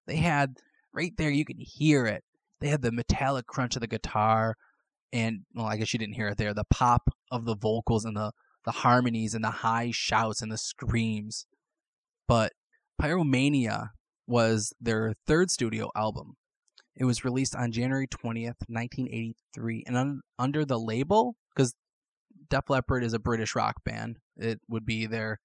They 0.09 0.17
had 0.17 0.55
right 0.93 1.13
there, 1.17 1.31
you 1.31 1.45
can 1.45 1.61
hear 1.61 2.07
it. 2.07 2.25
They 2.59 2.67
had 2.67 2.83
the 2.83 2.91
metallic 2.91 3.47
crunch 3.47 3.77
of 3.77 3.81
the 3.81 3.87
guitar, 3.87 4.57
and 5.13 5.43
well, 5.55 5.67
I 5.67 5.77
guess 5.77 5.93
you 5.93 6.01
didn't 6.01 6.17
hear 6.17 6.27
it 6.27 6.39
there. 6.39 6.55
The 6.55 6.65
pop 6.65 7.09
of 7.31 7.45
the 7.45 7.55
vocals 7.55 8.05
and 8.05 8.17
the 8.17 8.33
the 8.65 8.73
harmonies 8.73 9.33
and 9.33 9.45
the 9.45 9.51
high 9.51 9.93
shouts 9.93 10.43
and 10.43 10.51
the 10.51 10.59
screams. 10.59 11.47
But 12.27 12.55
Pyromania 13.01 13.91
was 14.29 14.73
their 14.81 15.15
third 15.27 15.51
studio 15.51 15.91
album. 15.97 16.37
It 16.95 17.05
was 17.05 17.25
released 17.25 17.57
on 17.57 17.73
January 17.73 18.07
20th, 18.07 18.61
1983, 18.69 19.85
and 19.87 19.97
un- 19.97 20.21
under 20.39 20.65
the 20.65 20.79
label, 20.79 21.35
because 21.55 21.75
Def 22.51 22.69
Leppard 22.69 23.05
is 23.05 23.15
a 23.15 23.19
British 23.19 23.55
rock 23.55 23.77
band, 23.85 24.19
it 24.37 24.61
would 24.69 24.85
be 24.85 25.07
their 25.07 25.39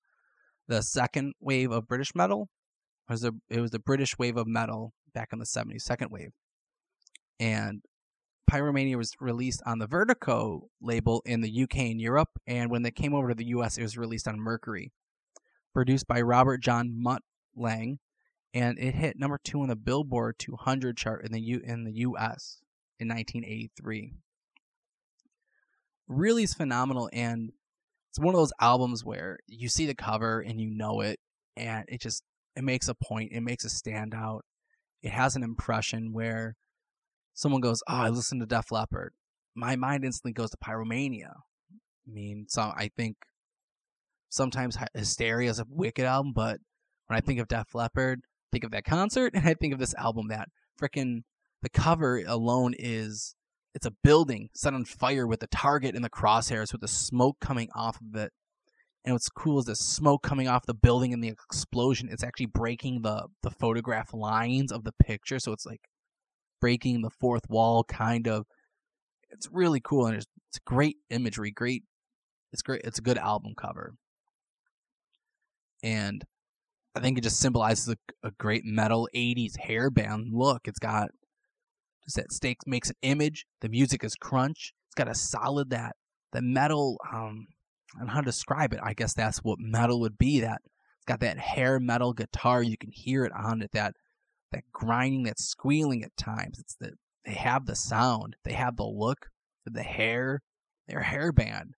the 0.67 0.81
second 0.81 1.33
wave 1.39 1.71
of 1.71 1.87
British 1.87 2.15
metal. 2.15 2.49
It 3.09 3.13
was, 3.13 3.23
a, 3.23 3.31
it 3.49 3.59
was 3.59 3.71
the 3.71 3.79
British 3.79 4.17
wave 4.17 4.37
of 4.37 4.47
metal 4.47 4.93
back 5.13 5.29
in 5.33 5.39
the 5.39 5.45
70s, 5.45 5.81
second 5.81 6.09
wave. 6.09 6.31
And 7.39 7.81
Pyromania 8.49 8.95
was 8.95 9.11
released 9.19 9.61
on 9.65 9.79
the 9.79 9.87
Vertigo 9.87 10.67
label 10.81 11.21
in 11.25 11.41
the 11.41 11.63
UK 11.63 11.77
and 11.77 12.01
Europe, 12.01 12.29
and 12.47 12.69
when 12.69 12.83
they 12.83 12.91
came 12.91 13.13
over 13.13 13.29
to 13.29 13.35
the 13.35 13.47
US, 13.47 13.77
it 13.77 13.83
was 13.83 13.97
released 13.97 14.27
on 14.27 14.39
Mercury. 14.39 14.91
Produced 15.73 16.07
by 16.07 16.21
Robert 16.21 16.61
John 16.61 16.91
Mutt 16.95 17.21
Lang, 17.55 17.99
and 18.53 18.77
it 18.77 18.93
hit 18.93 19.17
number 19.17 19.39
two 19.43 19.61
on 19.61 19.69
the 19.69 19.75
Billboard 19.75 20.35
200 20.37 20.95
chart 20.95 21.25
in 21.25 21.31
the 21.31 21.41
U 21.41 21.61
in 21.63 21.83
the 21.83 21.93
U.S. 21.93 22.59
in 22.99 23.07
1983. 23.07 24.13
Really 26.07 26.43
is 26.43 26.53
phenomenal, 26.53 27.09
and 27.11 27.51
it's 28.09 28.19
one 28.19 28.35
of 28.35 28.39
those 28.39 28.53
albums 28.61 29.03
where 29.03 29.39
you 29.47 29.69
see 29.69 29.85
the 29.85 29.95
cover 29.95 30.39
and 30.39 30.61
you 30.61 30.69
know 30.69 31.01
it, 31.01 31.19
and 31.57 31.85
it 31.87 32.01
just 32.01 32.23
it 32.55 32.63
makes 32.63 32.87
a 32.87 32.93
point, 32.93 33.31
it 33.31 33.41
makes 33.41 33.65
a 33.65 33.69
standout. 33.69 34.41
It 35.01 35.11
has 35.11 35.35
an 35.35 35.43
impression 35.43 36.13
where 36.13 36.55
someone 37.33 37.61
goes, 37.61 37.81
"Oh, 37.87 37.95
I 37.95 38.09
listened 38.09 38.41
to 38.41 38.47
Def 38.47 38.71
Leppard." 38.71 39.13
My 39.55 39.75
mind 39.75 40.05
instantly 40.05 40.33
goes 40.33 40.51
to 40.51 40.57
Pyromania. 40.57 41.31
I 42.07 42.11
mean, 42.11 42.45
so 42.49 42.61
I 42.61 42.91
think 42.95 43.17
sometimes 44.29 44.77
Hysteria 44.93 45.49
is 45.49 45.59
a 45.59 45.65
wicked 45.67 46.05
album, 46.05 46.33
but 46.33 46.59
when 47.07 47.17
I 47.17 47.21
think 47.21 47.39
of 47.39 47.47
Def 47.47 47.73
Leppard, 47.73 48.21
think 48.53 48.63
of 48.63 48.71
that 48.71 48.85
concert 48.85 49.33
and 49.33 49.47
I 49.47 49.55
think 49.55 49.73
of 49.73 49.79
this 49.79 49.95
album 49.95 50.27
that 50.29 50.47
freaking 50.81 51.23
the 51.63 51.69
cover 51.69 52.21
alone 52.27 52.73
is 52.77 53.35
it's 53.73 53.85
a 53.85 53.93
building 54.03 54.49
set 54.53 54.73
on 54.73 54.85
fire 54.85 55.25
with 55.25 55.39
the 55.39 55.47
target 55.47 55.95
in 55.95 56.03
the 56.03 56.09
crosshairs 56.09 56.71
with 56.71 56.81
the 56.81 56.87
smoke 56.87 57.37
coming 57.41 57.69
off 57.73 57.99
of 57.99 58.15
it. 58.15 58.31
And 59.03 59.13
what's 59.13 59.29
cool 59.29 59.59
is 59.59 59.65
the 59.65 59.75
smoke 59.75 60.23
coming 60.23 60.47
off 60.47 60.65
the 60.65 60.73
building 60.73 61.11
and 61.11 61.23
the 61.23 61.29
explosion. 61.29 62.07
It's 62.09 62.23
actually 62.23 62.45
breaking 62.45 63.01
the 63.01 63.27
the 63.41 63.51
photograph 63.51 64.13
lines 64.13 64.71
of 64.71 64.83
the 64.85 64.93
picture, 64.93 65.39
so 65.39 65.51
it's 65.51 65.65
like 65.65 65.81
breaking 66.61 67.01
the 67.01 67.09
fourth 67.09 67.49
wall, 67.49 67.83
kind 67.83 68.27
of. 68.27 68.45
It's 69.29 69.49
really 69.51 69.81
cool 69.81 70.05
and 70.05 70.15
it's, 70.15 70.27
it's 70.49 70.59
great 70.59 70.97
imagery. 71.09 71.51
Great, 71.51 71.83
it's 72.53 72.61
great. 72.61 72.81
It's 72.85 72.99
a 72.99 73.01
good 73.01 73.17
album 73.17 73.53
cover, 73.57 73.93
and 75.81 76.23
I 76.95 76.99
think 76.99 77.17
it 77.17 77.21
just 77.21 77.39
symbolizes 77.39 77.89
a, 77.89 78.27
a 78.27 78.31
great 78.31 78.63
metal 78.65 79.09
80s 79.15 79.53
hairband 79.67 80.27
look. 80.31 80.67
It's 80.67 80.79
got 80.79 81.09
just 82.03 82.17
that 82.17 82.55
makes 82.67 82.89
an 82.89 82.95
image. 83.01 83.45
The 83.61 83.69
music 83.69 84.03
is 84.03 84.15
crunch. 84.15 84.73
It's 84.87 84.95
got 84.95 85.09
a 85.09 85.15
solid 85.15 85.69
that 85.71 85.95
the 86.33 86.41
metal 86.41 86.97
um 87.11 87.47
know 87.99 88.11
how 88.11 88.19
to 88.19 88.25
describe 88.25 88.73
it. 88.73 88.79
I 88.83 88.93
guess 88.93 89.13
that's 89.13 89.39
what 89.39 89.59
metal 89.59 89.99
would 90.01 90.17
be. 90.17 90.39
That 90.41 90.61
it's 90.65 91.05
got 91.05 91.19
that 91.21 91.39
hair 91.39 91.79
metal 91.79 92.13
guitar. 92.13 92.61
You 92.61 92.77
can 92.77 92.91
hear 92.91 93.25
it 93.25 93.31
on 93.35 93.61
it. 93.61 93.71
That 93.71 93.93
that 94.51 94.63
grinding, 94.71 95.23
that 95.23 95.39
squealing 95.39 96.03
at 96.03 96.15
times. 96.17 96.59
It's 96.59 96.75
the 96.75 96.91
they 97.25 97.33
have 97.33 97.65
the 97.65 97.75
sound. 97.75 98.35
They 98.43 98.53
have 98.53 98.75
the 98.75 98.85
look. 98.85 99.27
The 99.65 99.83
hair. 99.83 100.41
Their 100.87 101.03
hairband. 101.03 101.71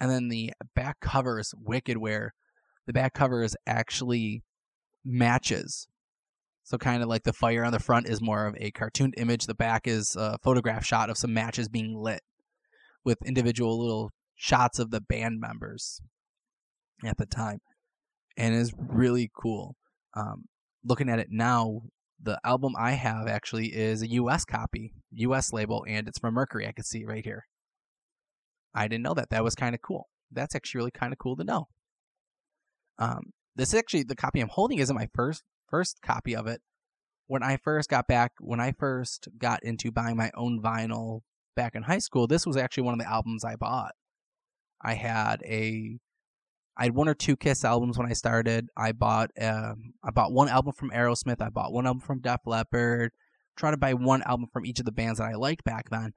And 0.00 0.10
then 0.10 0.28
the 0.28 0.52
back 0.74 1.00
cover 1.00 1.38
is 1.38 1.52
wicked 1.56 1.96
where 1.96 2.32
the 2.86 2.92
back 2.92 3.14
cover 3.14 3.42
is 3.42 3.56
actually 3.66 4.42
matches. 5.04 5.86
So 6.64 6.78
kind 6.78 7.02
of 7.02 7.08
like 7.08 7.24
the 7.24 7.32
fire 7.32 7.64
on 7.64 7.72
the 7.72 7.78
front 7.78 8.08
is 8.08 8.22
more 8.22 8.46
of 8.46 8.56
a 8.58 8.70
cartooned 8.70 9.14
image. 9.18 9.46
The 9.46 9.54
back 9.54 9.86
is 9.86 10.16
a 10.16 10.38
photograph 10.42 10.84
shot 10.84 11.10
of 11.10 11.18
some 11.18 11.34
matches 11.34 11.68
being 11.68 11.94
lit 11.94 12.22
with 13.04 13.18
individual 13.26 13.78
little 13.78 14.10
shots 14.34 14.78
of 14.78 14.90
the 14.90 15.00
band 15.00 15.40
members 15.40 16.00
at 17.04 17.18
the 17.18 17.26
time. 17.26 17.58
And 18.36 18.54
is 18.54 18.72
really 18.76 19.30
cool. 19.36 19.76
Um, 20.14 20.46
looking 20.84 21.08
at 21.08 21.18
it 21.18 21.28
now, 21.30 21.82
the 22.20 22.40
album 22.44 22.72
I 22.78 22.92
have 22.92 23.28
actually 23.28 23.66
is 23.66 24.02
a 24.02 24.08
US 24.08 24.44
copy, 24.44 24.92
US 25.12 25.52
label, 25.52 25.84
and 25.86 26.08
it's 26.08 26.18
from 26.18 26.34
Mercury. 26.34 26.66
I 26.66 26.72
can 26.72 26.84
see 26.84 27.02
it 27.02 27.06
right 27.06 27.24
here. 27.24 27.44
I 28.74 28.88
didn't 28.88 29.04
know 29.04 29.14
that. 29.14 29.30
That 29.30 29.44
was 29.44 29.54
kind 29.54 29.74
of 29.74 29.82
cool. 29.82 30.08
That's 30.32 30.54
actually 30.54 30.78
really 30.78 30.90
kind 30.90 31.12
of 31.12 31.18
cool 31.18 31.36
to 31.36 31.44
know. 31.44 31.68
Um, 32.98 33.32
this 33.56 33.68
is 33.68 33.74
actually 33.74 34.02
the 34.04 34.16
copy 34.16 34.40
I'm 34.40 34.48
holding 34.48 34.78
isn't 34.78 34.94
my 34.94 35.08
first 35.14 35.42
first 35.68 36.00
copy 36.02 36.34
of 36.36 36.46
it. 36.46 36.60
When 37.26 37.42
I 37.42 37.56
first 37.56 37.88
got 37.88 38.06
back, 38.06 38.32
when 38.38 38.60
I 38.60 38.72
first 38.72 39.28
got 39.38 39.64
into 39.64 39.90
buying 39.90 40.16
my 40.16 40.30
own 40.34 40.60
vinyl 40.62 41.20
back 41.56 41.74
in 41.74 41.84
high 41.84 41.98
school, 41.98 42.26
this 42.26 42.46
was 42.46 42.56
actually 42.56 42.82
one 42.82 42.94
of 42.94 43.00
the 43.00 43.10
albums 43.10 43.44
I 43.44 43.56
bought. 43.56 43.94
I 44.82 44.94
had 44.94 45.42
a 45.44 45.98
I 46.76 46.84
had 46.84 46.94
one 46.94 47.08
or 47.08 47.14
two 47.14 47.36
Kiss 47.36 47.64
albums 47.64 47.96
when 47.96 48.08
I 48.08 48.12
started. 48.12 48.68
I 48.76 48.92
bought 48.92 49.30
um, 49.40 49.94
I 50.02 50.10
bought 50.10 50.32
one 50.32 50.48
album 50.48 50.74
from 50.74 50.90
Aerosmith. 50.90 51.40
I 51.40 51.48
bought 51.48 51.72
one 51.72 51.86
album 51.86 52.00
from 52.00 52.20
Def 52.20 52.40
Leppard. 52.46 53.12
Tried 53.56 53.70
to 53.70 53.76
buy 53.76 53.94
one 53.94 54.22
album 54.22 54.48
from 54.52 54.66
each 54.66 54.80
of 54.80 54.84
the 54.84 54.92
bands 54.92 55.18
that 55.18 55.30
I 55.30 55.34
liked 55.34 55.64
back 55.64 55.88
then, 55.88 56.12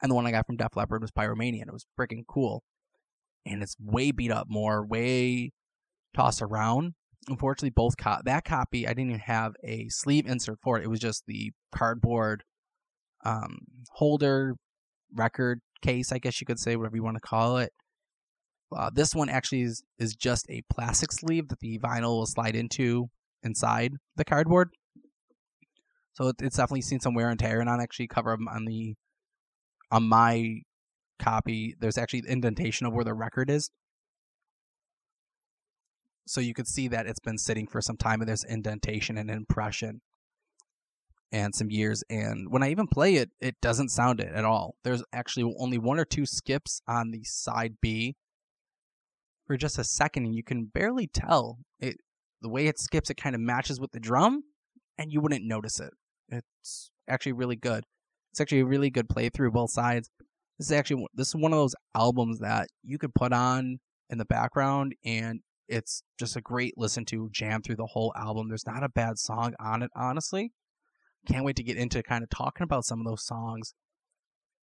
and 0.00 0.10
the 0.10 0.14
one 0.14 0.26
I 0.26 0.30
got 0.30 0.46
from 0.46 0.56
Def 0.56 0.76
Leppard 0.76 1.02
was 1.02 1.10
Pyromania, 1.10 1.62
and 1.62 1.68
it 1.68 1.72
was 1.72 1.86
freaking 1.98 2.24
cool. 2.28 2.62
And 3.44 3.62
it's 3.62 3.76
way 3.80 4.12
beat 4.12 4.30
up 4.30 4.46
more, 4.48 4.86
way 4.86 5.52
tossed 6.16 6.42
around. 6.42 6.94
Unfortunately, 7.28 7.70
both 7.70 7.96
co- 7.96 8.20
that 8.24 8.44
copy 8.44 8.86
I 8.86 8.90
didn't 8.90 9.10
even 9.10 9.20
have 9.20 9.52
a 9.62 9.88
sleeve 9.88 10.26
insert 10.26 10.58
for 10.62 10.78
it. 10.78 10.84
It 10.84 10.88
was 10.88 11.00
just 11.00 11.24
the 11.26 11.52
cardboard 11.74 12.42
um, 13.24 13.58
holder 13.92 14.54
record 15.14 15.60
case, 15.82 16.12
I 16.12 16.18
guess 16.18 16.40
you 16.40 16.46
could 16.46 16.58
say, 16.58 16.76
whatever 16.76 16.96
you 16.96 17.02
want 17.02 17.16
to 17.16 17.20
call 17.20 17.58
it. 17.58 17.72
Uh, 18.76 18.90
this 18.92 19.14
one 19.14 19.28
actually 19.28 19.62
is, 19.62 19.84
is 19.98 20.14
just 20.14 20.46
a 20.50 20.62
plastic 20.70 21.12
sleeve 21.12 21.48
that 21.48 21.60
the 21.60 21.78
vinyl 21.78 22.18
will 22.18 22.26
slide 22.26 22.56
into 22.56 23.08
inside 23.42 23.92
the 24.16 24.24
cardboard. 24.24 24.70
So 26.14 26.28
it, 26.28 26.36
it's 26.40 26.56
definitely 26.56 26.82
seen 26.82 27.00
some 27.00 27.14
wear 27.14 27.28
and 27.28 27.38
tear. 27.38 27.60
And 27.60 27.68
on 27.68 27.80
actually 27.80 28.08
cover 28.08 28.36
on 28.50 28.64
the 28.64 28.94
on 29.90 30.08
my 30.08 30.62
copy, 31.20 31.76
there's 31.78 31.98
actually 31.98 32.24
indentation 32.26 32.86
of 32.86 32.92
where 32.92 33.04
the 33.04 33.14
record 33.14 33.50
is 33.50 33.70
so 36.26 36.40
you 36.40 36.54
could 36.54 36.66
see 36.66 36.88
that 36.88 37.06
it's 37.06 37.20
been 37.20 37.38
sitting 37.38 37.66
for 37.66 37.80
some 37.80 37.96
time 37.96 38.20
and 38.20 38.28
there's 38.28 38.44
indentation 38.44 39.16
and 39.16 39.30
impression 39.30 40.00
and 41.32 41.54
some 41.54 41.70
years 41.70 42.04
and 42.08 42.50
when 42.50 42.62
i 42.62 42.70
even 42.70 42.86
play 42.86 43.16
it 43.16 43.30
it 43.40 43.56
doesn't 43.60 43.88
sound 43.88 44.20
it 44.20 44.32
at 44.32 44.44
all. 44.44 44.76
There's 44.84 45.02
actually 45.12 45.52
only 45.58 45.78
one 45.78 45.98
or 45.98 46.04
two 46.04 46.26
skips 46.26 46.80
on 46.86 47.10
the 47.10 47.24
side 47.24 47.74
b 47.80 48.14
for 49.46 49.56
just 49.56 49.78
a 49.78 49.84
second 49.84 50.26
and 50.26 50.34
you 50.34 50.42
can 50.42 50.66
barely 50.66 51.06
tell 51.06 51.58
it 51.80 51.96
the 52.42 52.48
way 52.48 52.66
it 52.66 52.78
skips 52.78 53.10
it 53.10 53.16
kind 53.16 53.34
of 53.34 53.40
matches 53.40 53.80
with 53.80 53.92
the 53.92 54.00
drum 54.00 54.42
and 54.98 55.12
you 55.12 55.20
wouldn't 55.20 55.44
notice 55.44 55.80
it. 55.80 55.92
It's 56.28 56.90
actually 57.08 57.32
really 57.32 57.56
good. 57.56 57.84
It's 58.32 58.40
actually 58.40 58.60
a 58.60 58.66
really 58.66 58.90
good 58.90 59.08
playthrough 59.08 59.52
both 59.52 59.70
sides. 59.70 60.10
This 60.58 60.68
is 60.68 60.72
actually 60.72 61.06
this 61.14 61.28
is 61.28 61.36
one 61.36 61.52
of 61.52 61.58
those 61.58 61.74
albums 61.94 62.38
that 62.40 62.68
you 62.82 62.98
could 62.98 63.14
put 63.14 63.32
on 63.32 63.78
in 64.10 64.18
the 64.18 64.24
background 64.24 64.94
and 65.04 65.40
it's 65.68 66.02
just 66.18 66.36
a 66.36 66.40
great 66.40 66.74
listen 66.76 67.04
to, 67.06 67.28
jam 67.32 67.62
through 67.62 67.76
the 67.76 67.86
whole 67.86 68.12
album. 68.16 68.48
There's 68.48 68.66
not 68.66 68.84
a 68.84 68.88
bad 68.88 69.18
song 69.18 69.54
on 69.58 69.82
it, 69.82 69.90
honestly. 69.96 70.52
Can't 71.26 71.44
wait 71.44 71.56
to 71.56 71.62
get 71.62 71.76
into 71.76 72.02
kind 72.02 72.22
of 72.22 72.30
talking 72.30 72.64
about 72.64 72.84
some 72.84 73.00
of 73.00 73.06
those 73.06 73.24
songs. 73.24 73.74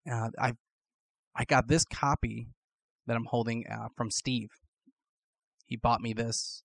Uh, 0.10 0.30
I 0.40 0.54
I 1.36 1.46
got 1.46 1.68
this 1.68 1.86
copy 1.86 2.48
that 3.08 3.18
I'm 3.18 3.26
holding 3.26 3.66
uh, 3.70 3.88
from 3.96 4.12
Steve. 4.12 4.50
He 5.66 5.76
bought 5.76 6.02
me 6.02 6.14
this 6.14 6.64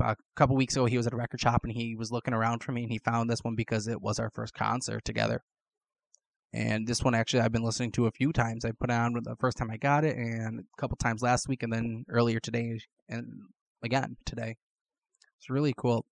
a 0.00 0.16
couple 0.36 0.56
weeks 0.56 0.76
ago. 0.76 0.86
He 0.86 0.96
was 0.96 1.06
at 1.06 1.12
a 1.12 1.16
record 1.16 1.40
shop 1.40 1.62
and 1.64 1.72
he 1.72 1.94
was 1.94 2.10
looking 2.10 2.34
around 2.34 2.62
for 2.62 2.72
me 2.72 2.82
and 2.82 2.92
he 2.92 2.98
found 2.98 3.28
this 3.28 3.42
one 3.42 3.54
because 3.54 3.88
it 3.88 4.00
was 4.00 4.18
our 4.18 4.30
first 4.30 4.54
concert 4.54 5.04
together. 5.04 5.42
And 6.52 6.86
this 6.86 7.02
one 7.02 7.14
actually 7.14 7.40
I've 7.40 7.52
been 7.52 7.64
listening 7.64 7.92
to 7.92 8.06
a 8.06 8.10
few 8.10 8.32
times. 8.32 8.64
I 8.64 8.72
put 8.72 8.90
on 8.90 9.14
the 9.22 9.36
first 9.38 9.58
time 9.58 9.70
I 9.70 9.76
got 9.76 10.04
it 10.04 10.16
and 10.16 10.60
a 10.60 10.80
couple 10.80 10.96
times 10.96 11.22
last 11.22 11.48
week 11.48 11.62
and 11.62 11.72
then 11.72 12.04
earlier 12.08 12.40
today 12.40 12.78
and 13.08 13.42
again 13.82 14.16
today. 14.24 14.56
It's 15.38 15.50
really 15.50 15.74
cool. 15.76 16.04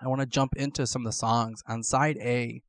I 0.00 0.08
want 0.08 0.20
to 0.20 0.26
jump 0.26 0.54
into 0.56 0.86
some 0.86 1.02
of 1.02 1.06
the 1.06 1.16
songs 1.16 1.62
on 1.66 1.82
side 1.82 2.18
A. 2.18 2.62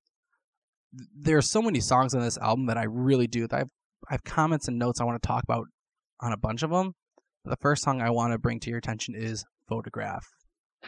There 1.16 1.38
are 1.38 1.42
so 1.42 1.62
many 1.62 1.82
songs 1.82 2.16
on 2.16 2.22
this 2.22 2.38
album 2.38 2.68
that 2.68 2.78
I 2.78 2.86
really 2.86 3.28
do. 3.28 3.48
I 3.52 3.58
have, 3.60 3.70
I 4.10 4.14
have 4.14 4.24
comments 4.24 4.70
and 4.70 4.80
notes 4.80 5.02
I 5.02 5.04
want 5.04 5.22
to 5.22 5.28
talk 5.28 5.44
about 5.44 5.68
on 6.22 6.32
a 6.32 6.38
bunch 6.38 6.64
of 6.64 6.70
them. 6.70 6.94
But 7.44 7.52
the 7.52 7.62
first 7.62 7.84
song 7.84 8.02
I 8.02 8.10
want 8.10 8.32
to 8.32 8.40
bring 8.40 8.60
to 8.62 8.70
your 8.70 8.80
attention 8.80 9.14
is 9.16 9.44
Photograph. 9.68 10.26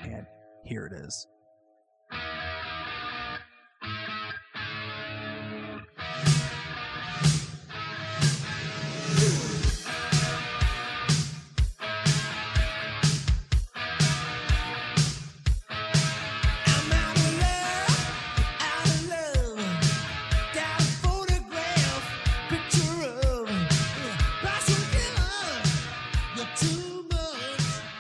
And 0.02 0.26
here 0.64 0.86
it 0.86 0.94
is. 0.94 1.28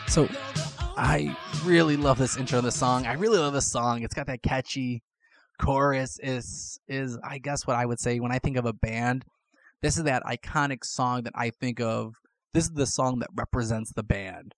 So 0.10 0.28
I 0.98 1.38
really 1.63 1.96
love 1.96 2.18
this 2.18 2.36
intro 2.36 2.58
of 2.58 2.63
the 2.63 2.72
song. 2.72 3.06
I 3.06 3.13
really 3.13 3.38
love 3.38 3.54
this 3.54 3.72
song. 3.72 4.01
It's 4.01 4.16
got 4.16 4.25
that 4.25 4.42
catchy 4.42 5.04
chorus. 5.62 6.18
Is 6.24 6.80
is 6.88 7.20
I 7.24 7.38
guess 7.38 7.68
what 7.68 7.75
I 7.75 7.86
would 7.86 8.00
say 8.00 8.20
when 8.20 8.32
I 8.32 8.39
think 8.39 8.58
of 8.58 8.66
a 8.66 8.74
band. 8.74 9.24
This 9.84 9.98
is 9.98 10.06
that 10.06 10.24
iconic 10.24 10.84
song 10.84 11.24
that 11.24 11.34
I 11.36 11.51
think 11.51 11.80
of. 11.80 12.16
This 12.56 12.63
is 12.63 12.72
the 12.72 12.88
song 12.88 13.20
that 13.20 13.30
represents 13.36 13.94
the 13.94 14.01
band. 14.01 14.56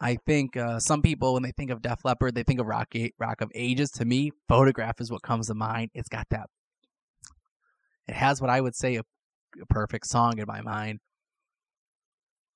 I 0.00 0.18
think 0.26 0.54
uh, 0.54 0.78
some 0.80 1.00
people 1.00 1.32
when 1.32 1.42
they 1.42 1.52
think 1.52 1.70
of 1.70 1.80
Def 1.80 2.04
Leppard, 2.04 2.34
they 2.34 2.42
think 2.42 2.60
of 2.60 2.66
Rock 2.66 2.92
Rock 3.18 3.40
of 3.40 3.50
Ages. 3.54 3.90
To 3.92 4.04
me, 4.04 4.32
Photograph 4.48 5.00
is 5.00 5.10
what 5.10 5.22
comes 5.22 5.46
to 5.46 5.54
mind. 5.54 5.92
It's 5.94 6.10
got 6.10 6.26
that. 6.28 6.50
It 8.06 8.14
has 8.14 8.42
what 8.42 8.50
I 8.50 8.60
would 8.60 8.76
say 8.76 8.96
a, 8.96 9.02
a 9.62 9.66
perfect 9.70 10.06
song 10.06 10.38
in 10.38 10.44
my 10.46 10.60
mind. 10.60 11.00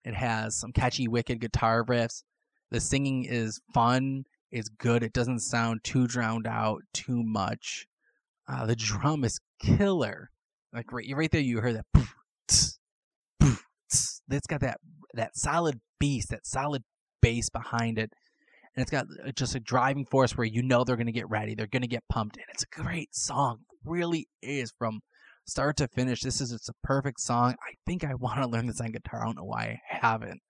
It 0.04 0.14
has 0.14 0.56
some 0.56 0.72
catchy, 0.72 1.08
wicked 1.08 1.40
guitar 1.40 1.84
riffs. 1.84 2.22
The 2.70 2.80
singing 2.80 3.24
is 3.24 3.60
fun. 3.72 4.24
It's 4.50 4.68
good. 4.68 5.02
It 5.02 5.12
doesn't 5.12 5.40
sound 5.40 5.84
too 5.84 6.06
drowned 6.06 6.46
out, 6.46 6.82
too 6.92 7.22
much. 7.22 7.86
Uh, 8.48 8.66
the 8.66 8.76
drum 8.76 9.24
is 9.24 9.40
killer. 9.60 10.30
Like 10.72 10.92
right, 10.92 11.06
right 11.14 11.30
there, 11.30 11.40
you 11.40 11.60
heard 11.60 11.76
that. 11.76 12.06
Tss, 12.48 12.78
tss. 13.42 14.22
It's 14.30 14.46
got 14.46 14.60
that 14.60 14.80
that 15.14 15.36
solid 15.36 15.80
bass, 16.00 16.26
that 16.28 16.46
solid 16.46 16.82
bass 17.20 17.50
behind 17.50 17.98
it, 17.98 18.12
and 18.74 18.82
it's 18.82 18.90
got 18.90 19.06
uh, 19.24 19.30
just 19.32 19.54
a 19.54 19.60
driving 19.60 20.06
force 20.06 20.36
where 20.36 20.46
you 20.46 20.62
know 20.62 20.84
they're 20.84 20.96
gonna 20.96 21.12
get 21.12 21.28
ready, 21.28 21.54
they're 21.54 21.66
gonna 21.66 21.86
get 21.86 22.08
pumped, 22.08 22.36
and 22.36 22.46
it's 22.50 22.64
a 22.64 22.82
great 22.82 23.14
song. 23.14 23.58
Really 23.84 24.28
is 24.40 24.72
from 24.78 25.00
start 25.44 25.76
to 25.78 25.88
finish. 25.88 26.20
This 26.20 26.40
is 26.40 26.52
it's 26.52 26.68
a 26.68 26.74
perfect 26.82 27.20
song. 27.20 27.52
I 27.52 27.74
think 27.86 28.04
I 28.04 28.14
want 28.18 28.42
to 28.42 28.48
learn 28.48 28.66
this 28.66 28.80
on 28.80 28.92
guitar. 28.92 29.22
I 29.22 29.26
don't 29.26 29.36
know 29.36 29.44
why 29.44 29.80
I 29.92 29.96
haven't. 29.98 30.40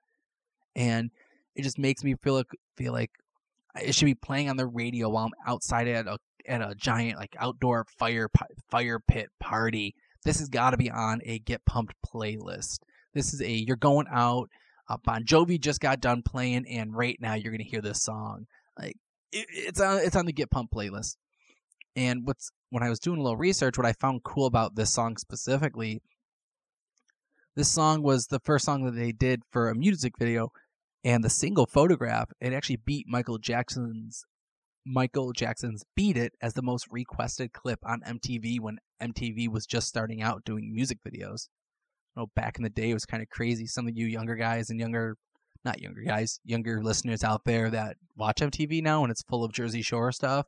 And 0.74 1.10
it 1.54 1.62
just 1.62 1.78
makes 1.78 2.02
me 2.02 2.14
feel 2.22 2.34
like 2.34 2.46
feel 2.76 2.92
like 2.92 3.10
it 3.80 3.94
should 3.94 4.06
be 4.06 4.14
playing 4.14 4.50
on 4.50 4.56
the 4.56 4.66
radio 4.66 5.08
while 5.08 5.24
I'm 5.24 5.50
outside 5.50 5.88
at 5.88 6.06
a 6.06 6.18
at 6.46 6.60
a 6.60 6.74
giant 6.74 7.18
like 7.18 7.34
outdoor 7.38 7.86
fire 7.98 8.28
fire 8.70 9.00
pit 9.06 9.28
party. 9.40 9.94
This 10.24 10.38
has 10.38 10.48
got 10.48 10.70
to 10.70 10.76
be 10.76 10.90
on 10.90 11.20
a 11.24 11.38
get 11.40 11.64
pumped 11.64 11.94
playlist. 12.06 12.78
This 13.14 13.34
is 13.34 13.40
a 13.40 13.50
you're 13.50 13.76
going 13.76 14.06
out. 14.10 14.48
Uh, 14.88 14.96
bon 15.04 15.24
Jovi 15.24 15.60
just 15.60 15.80
got 15.80 16.00
done 16.00 16.22
playing, 16.22 16.66
and 16.68 16.94
right 16.94 17.16
now 17.20 17.34
you're 17.34 17.52
gonna 17.52 17.64
hear 17.64 17.80
this 17.80 18.02
song. 18.02 18.46
Like 18.78 18.96
it, 19.30 19.46
it's 19.50 19.80
on 19.80 19.98
it's 19.98 20.16
on 20.16 20.26
the 20.26 20.32
get 20.32 20.50
pumped 20.50 20.72
playlist. 20.72 21.16
And 21.94 22.26
what's 22.26 22.50
when 22.70 22.82
I 22.82 22.88
was 22.88 22.98
doing 22.98 23.18
a 23.18 23.22
little 23.22 23.36
research, 23.36 23.76
what 23.76 23.86
I 23.86 23.92
found 23.92 24.22
cool 24.24 24.46
about 24.46 24.76
this 24.76 24.92
song 24.92 25.16
specifically, 25.16 26.00
this 27.54 27.68
song 27.68 28.02
was 28.02 28.26
the 28.26 28.40
first 28.40 28.64
song 28.64 28.84
that 28.84 28.94
they 28.94 29.12
did 29.12 29.42
for 29.50 29.68
a 29.68 29.74
music 29.74 30.14
video, 30.18 30.50
and 31.04 31.22
the 31.22 31.30
single 31.30 31.66
photograph 31.66 32.30
it 32.40 32.52
actually 32.52 32.78
beat 32.84 33.06
Michael 33.08 33.38
Jackson's 33.38 34.24
Michael 34.86 35.32
Jackson's 35.32 35.84
"Beat 35.94 36.16
It" 36.16 36.32
as 36.40 36.54
the 36.54 36.62
most 36.62 36.86
requested 36.90 37.52
clip 37.52 37.78
on 37.84 38.00
MTV 38.00 38.58
when 38.58 38.78
MTV 39.00 39.48
was 39.48 39.66
just 39.66 39.86
starting 39.86 40.22
out 40.22 40.44
doing 40.44 40.72
music 40.72 40.98
videos. 41.06 41.48
You 42.16 42.22
know, 42.22 42.26
back 42.34 42.56
in 42.56 42.64
the 42.64 42.70
day, 42.70 42.90
it 42.90 42.94
was 42.94 43.06
kind 43.06 43.22
of 43.22 43.28
crazy. 43.28 43.66
Some 43.66 43.86
of 43.86 43.96
you 43.96 44.06
younger 44.06 44.34
guys 44.34 44.70
and 44.70 44.80
younger, 44.80 45.16
not 45.64 45.80
younger 45.80 46.02
guys, 46.02 46.40
younger 46.44 46.82
listeners 46.82 47.22
out 47.22 47.44
there 47.44 47.70
that 47.70 47.96
watch 48.16 48.40
MTV 48.40 48.82
now, 48.82 49.02
and 49.04 49.10
it's 49.10 49.22
full 49.22 49.44
of 49.44 49.52
Jersey 49.52 49.82
Shore 49.82 50.10
stuff 50.10 50.46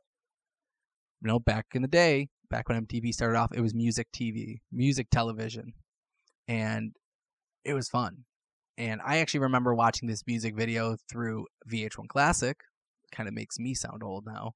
you 1.25 1.31
know, 1.31 1.39
back 1.39 1.65
in 1.73 1.81
the 1.81 1.87
day, 1.87 2.29
back 2.51 2.69
when 2.69 2.85
MTV 2.85 3.11
started 3.11 3.35
off, 3.35 3.49
it 3.51 3.61
was 3.61 3.73
music 3.73 4.09
TV, 4.15 4.59
music 4.71 5.07
television, 5.09 5.73
and 6.47 6.93
it 7.63 7.73
was 7.73 7.89
fun. 7.89 8.25
And 8.77 9.01
I 9.03 9.17
actually 9.17 9.39
remember 9.39 9.73
watching 9.73 10.07
this 10.07 10.21
music 10.27 10.55
video 10.55 10.97
through 11.09 11.47
VH1 11.67 12.09
Classic. 12.09 12.57
Kind 13.11 13.27
of 13.27 13.33
makes 13.33 13.57
me 13.57 13.73
sound 13.73 14.03
old 14.03 14.27
now, 14.27 14.51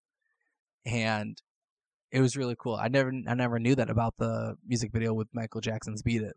and 0.86 1.42
it 2.12 2.20
was 2.22 2.38
really 2.38 2.56
cool. 2.60 2.76
I 2.76 2.88
never, 2.88 3.12
I 3.28 3.34
never 3.34 3.58
knew 3.58 3.74
that 3.74 3.90
about 3.90 4.14
the 4.20 4.56
music 4.68 4.92
video 4.94 5.12
with 5.16 5.28
Michael 5.34 5.62
Jackson's 5.62 6.04
"Beat 6.04 6.22
It." 6.22 6.36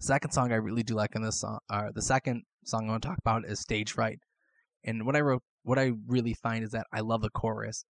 Second 0.00 0.32
song 0.32 0.50
I 0.50 0.56
really 0.56 0.82
do 0.82 0.94
like 0.94 1.14
in 1.14 1.22
this 1.22 1.40
song, 1.40 1.60
or 1.72 1.92
the 1.94 2.02
second 2.02 2.42
song 2.64 2.88
I 2.88 2.90
want 2.90 3.02
to 3.02 3.08
talk 3.10 3.18
about 3.18 3.44
is 3.44 3.60
"Stage 3.60 3.92
Fright." 3.92 4.18
And 4.82 5.06
what 5.06 5.14
I 5.14 5.20
wrote, 5.20 5.42
what 5.62 5.78
I 5.78 5.92
really 6.08 6.34
find 6.34 6.64
is 6.64 6.72
that 6.72 6.88
I 6.92 6.98
love 6.98 7.22
the 7.22 7.30
chorus 7.30 7.84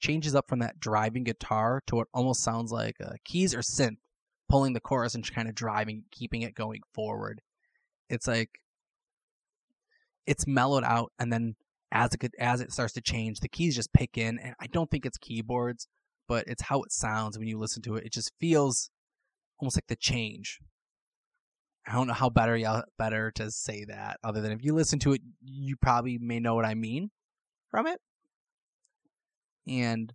changes 0.00 0.34
up 0.34 0.48
from 0.48 0.60
that 0.60 0.80
driving 0.80 1.24
guitar 1.24 1.82
to 1.86 1.96
what 1.96 2.08
almost 2.12 2.42
sounds 2.42 2.72
like 2.72 2.96
uh, 3.04 3.12
keys 3.24 3.54
or 3.54 3.60
synth 3.60 3.96
pulling 4.48 4.72
the 4.72 4.80
chorus 4.80 5.14
and 5.14 5.34
kind 5.34 5.48
of 5.48 5.54
driving, 5.54 6.04
keeping 6.10 6.42
it 6.42 6.54
going 6.54 6.80
forward. 6.92 7.40
It's 8.08 8.26
like 8.26 8.50
it's 10.26 10.46
mellowed 10.46 10.84
out, 10.84 11.12
and 11.18 11.32
then 11.32 11.56
as 11.92 12.14
it 12.14 12.34
as 12.38 12.60
it 12.60 12.72
starts 12.72 12.92
to 12.94 13.00
change, 13.00 13.40
the 13.40 13.48
keys 13.48 13.76
just 13.76 13.92
pick 13.92 14.18
in. 14.18 14.38
And 14.38 14.54
I 14.60 14.66
don't 14.66 14.90
think 14.90 15.06
it's 15.06 15.18
keyboards, 15.18 15.86
but 16.28 16.46
it's 16.46 16.62
how 16.62 16.82
it 16.82 16.92
sounds 16.92 17.38
when 17.38 17.48
you 17.48 17.58
listen 17.58 17.82
to 17.82 17.96
it. 17.96 18.04
It 18.04 18.12
just 18.12 18.32
feels 18.40 18.90
almost 19.58 19.76
like 19.76 19.86
the 19.88 19.96
change. 19.96 20.60
I 21.86 21.92
don't 21.92 22.06
know 22.06 22.14
how 22.14 22.30
better 22.30 22.84
better 22.98 23.30
to 23.32 23.50
say 23.50 23.84
that 23.84 24.18
other 24.24 24.40
than 24.40 24.52
if 24.52 24.64
you 24.64 24.74
listen 24.74 24.98
to 25.00 25.12
it, 25.12 25.20
you 25.42 25.76
probably 25.76 26.18
may 26.18 26.40
know 26.40 26.54
what 26.54 26.64
I 26.64 26.74
mean 26.74 27.10
from 27.70 27.86
it. 27.86 28.00
And 29.66 30.12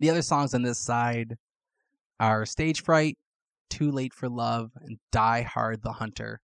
the 0.00 0.10
other 0.10 0.22
songs 0.22 0.54
on 0.54 0.62
this 0.62 0.78
side 0.78 1.36
are 2.18 2.44
Stage 2.46 2.82
Fright, 2.82 3.16
Too 3.70 3.90
Late 3.90 4.12
for 4.12 4.28
Love, 4.28 4.72
and 4.80 4.98
Die 5.12 5.42
Hard 5.42 5.82
the 5.82 5.92
Hunter. 5.92 6.40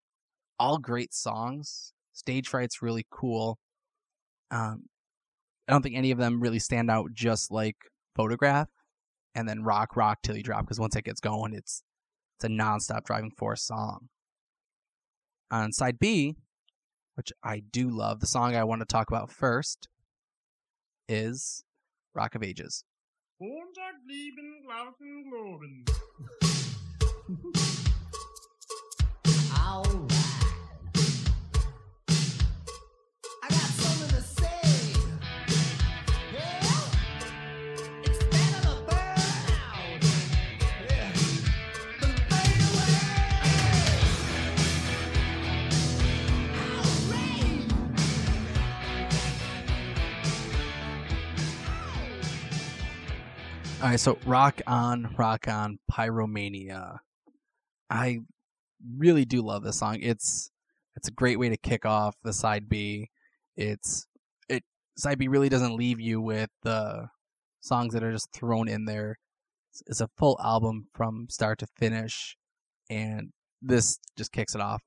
All 0.59 0.77
great 0.77 1.13
songs. 1.13 1.93
Stage 2.13 2.47
Fright's 2.47 2.81
really 2.81 3.05
cool. 3.09 3.57
Um, 4.51 4.83
I 5.67 5.71
don't 5.71 5.81
think 5.81 5.95
any 5.95 6.11
of 6.11 6.17
them 6.17 6.41
really 6.41 6.59
stand 6.59 6.89
out 6.89 7.13
just 7.13 7.51
like 7.51 7.75
Photograph, 8.15 8.69
and 9.35 9.47
then 9.47 9.63
Rock 9.63 9.95
Rock 9.95 10.19
Till 10.23 10.35
You 10.35 10.43
Drop, 10.43 10.61
because 10.61 10.79
once 10.79 10.95
it 10.95 11.05
gets 11.05 11.21
going, 11.21 11.53
it's 11.53 11.83
it's 12.35 12.45
a 12.45 12.47
nonstop 12.47 13.03
driving 13.03 13.31
force 13.31 13.63
song. 13.63 14.09
On 15.51 15.71
side 15.71 15.99
B, 15.99 16.35
which 17.15 17.31
I 17.43 17.59
do 17.59 17.89
love, 17.89 18.19
the 18.19 18.27
song 18.27 18.55
I 18.55 18.63
want 18.63 18.81
to 18.81 18.85
talk 18.85 19.09
about 19.09 19.31
first 19.31 19.87
is 21.09 21.63
Rock 22.13 22.35
of 22.35 22.43
Ages. 22.43 22.83
All 53.81 53.87
right, 53.87 53.97
so 53.97 54.17
rock 54.25 54.61
on, 54.67 55.15
rock 55.17 55.47
on, 55.47 55.79
Pyromania. 55.89 56.97
I 57.89 58.19
really 58.97 59.23
do 59.23 59.41
love 59.41 59.63
this 59.63 59.79
song. 59.79 59.99
It's 60.01 60.51
it's 60.97 61.07
a 61.07 61.13
great 61.13 61.39
way 61.39 61.47
to 61.47 61.55
kick 61.55 61.85
off 61.85 62.17
the 62.21 62.33
side 62.33 62.67
B. 62.67 63.09
It's 63.55 64.05
it 64.49 64.63
side 64.97 65.17
B 65.17 65.29
really 65.29 65.47
doesn't 65.47 65.77
leave 65.77 66.01
you 66.01 66.19
with 66.19 66.49
the 66.61 67.07
songs 67.61 67.93
that 67.93 68.03
are 68.03 68.11
just 68.11 68.33
thrown 68.33 68.67
in 68.67 68.83
there. 68.83 69.17
It's, 69.71 69.81
it's 69.87 70.01
a 70.01 70.09
full 70.17 70.37
album 70.43 70.87
from 70.93 71.27
start 71.29 71.59
to 71.59 71.67
finish, 71.77 72.35
and 72.89 73.31
this 73.61 73.97
just 74.17 74.33
kicks 74.33 74.55
it 74.55 74.61
off. 74.61 74.83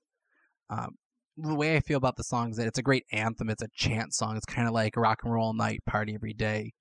Um, 0.68 0.96
the 1.38 1.54
way 1.54 1.76
I 1.76 1.80
feel 1.80 1.96
about 1.96 2.16
the 2.16 2.24
song 2.24 2.50
is 2.50 2.58
that 2.58 2.66
it's 2.66 2.78
a 2.78 2.82
great 2.82 3.06
anthem. 3.10 3.48
It's 3.48 3.62
a 3.62 3.68
chant 3.74 4.12
song. 4.12 4.36
It's 4.36 4.44
kind 4.44 4.68
of 4.68 4.74
like 4.74 4.98
rock 4.98 5.20
and 5.24 5.32
roll 5.32 5.54
night, 5.54 5.80
party 5.86 6.14
every 6.14 6.34
day, 6.34 6.74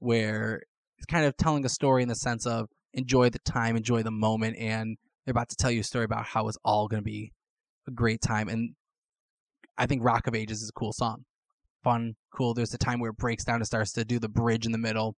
where 0.00 0.64
it's 1.00 1.06
kind 1.06 1.24
of 1.24 1.34
telling 1.38 1.64
a 1.64 1.68
story 1.70 2.02
in 2.02 2.10
the 2.10 2.14
sense 2.14 2.46
of 2.46 2.68
enjoy 2.92 3.30
the 3.30 3.38
time, 3.38 3.74
enjoy 3.74 4.02
the 4.02 4.10
moment, 4.10 4.58
and 4.58 4.98
they're 5.24 5.32
about 5.32 5.48
to 5.48 5.56
tell 5.56 5.70
you 5.70 5.80
a 5.80 5.84
story 5.84 6.04
about 6.04 6.26
how 6.26 6.46
it's 6.46 6.58
all 6.62 6.88
going 6.88 7.00
to 7.00 7.04
be 7.04 7.32
a 7.88 7.90
great 7.90 8.20
time. 8.20 8.50
And 8.50 8.74
I 9.78 9.86
think 9.86 10.04
Rock 10.04 10.26
of 10.26 10.34
Ages 10.34 10.62
is 10.62 10.68
a 10.68 10.78
cool 10.78 10.92
song, 10.92 11.24
fun, 11.82 12.16
cool. 12.34 12.52
There's 12.52 12.74
a 12.74 12.78
time 12.78 13.00
where 13.00 13.12
it 13.12 13.16
breaks 13.16 13.44
down 13.44 13.56
and 13.56 13.66
starts 13.66 13.92
to 13.92 14.04
do 14.04 14.18
the 14.18 14.28
bridge 14.28 14.66
in 14.66 14.72
the 14.72 14.78
middle. 14.78 15.16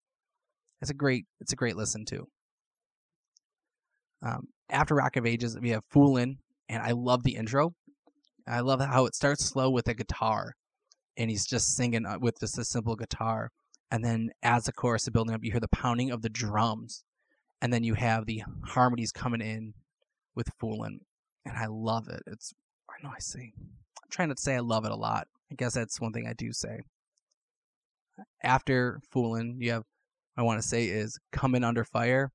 It's 0.80 0.90
a 0.90 0.94
great, 0.94 1.24
it's 1.40 1.52
a 1.52 1.56
great 1.56 1.74
listen 1.74 2.04
to. 2.06 2.28
Um, 4.24 4.46
after 4.70 4.94
Rock 4.94 5.16
of 5.16 5.26
Ages, 5.26 5.58
we 5.60 5.70
have 5.70 5.82
Foolin', 5.92 6.36
and 6.68 6.80
I 6.80 6.92
love 6.92 7.24
the 7.24 7.34
intro. 7.34 7.74
I 8.46 8.60
love 8.60 8.80
how 8.80 9.06
it 9.06 9.16
starts 9.16 9.44
slow 9.44 9.68
with 9.68 9.88
a 9.88 9.94
guitar, 9.94 10.52
and 11.16 11.28
he's 11.28 11.44
just 11.44 11.74
singing 11.74 12.06
uh, 12.06 12.18
with 12.20 12.38
just 12.38 12.56
a 12.56 12.64
simple 12.64 12.94
guitar. 12.94 13.50
And 13.92 14.02
then 14.02 14.30
as 14.42 14.64
the 14.64 14.72
chorus 14.72 15.02
is 15.02 15.10
building 15.10 15.34
up, 15.34 15.44
you 15.44 15.50
hear 15.50 15.60
the 15.60 15.68
pounding 15.68 16.10
of 16.10 16.22
the 16.22 16.30
drums, 16.30 17.04
and 17.60 17.70
then 17.70 17.84
you 17.84 17.92
have 17.92 18.24
the 18.24 18.42
harmonies 18.64 19.12
coming 19.12 19.42
in 19.42 19.74
with 20.34 20.48
Foolin', 20.58 21.00
and 21.44 21.58
I 21.58 21.66
love 21.68 22.08
it. 22.08 22.22
It's 22.26 22.54
I 22.88 22.94
know 23.06 23.12
I 23.14 23.20
say 23.20 23.52
I'm 23.58 24.08
trying 24.10 24.30
to 24.30 24.40
say 24.40 24.56
I 24.56 24.60
love 24.60 24.86
it 24.86 24.92
a 24.92 24.96
lot. 24.96 25.28
I 25.50 25.56
guess 25.56 25.74
that's 25.74 26.00
one 26.00 26.14
thing 26.14 26.26
I 26.26 26.32
do 26.32 26.54
say. 26.54 26.80
After 28.42 28.98
Foolin', 29.14 29.56
you 29.58 29.72
have 29.72 29.82
I 30.38 30.42
want 30.42 30.62
to 30.62 30.66
say 30.66 30.86
is 30.86 31.18
Coming 31.30 31.62
Under 31.62 31.84
Fire, 31.84 32.32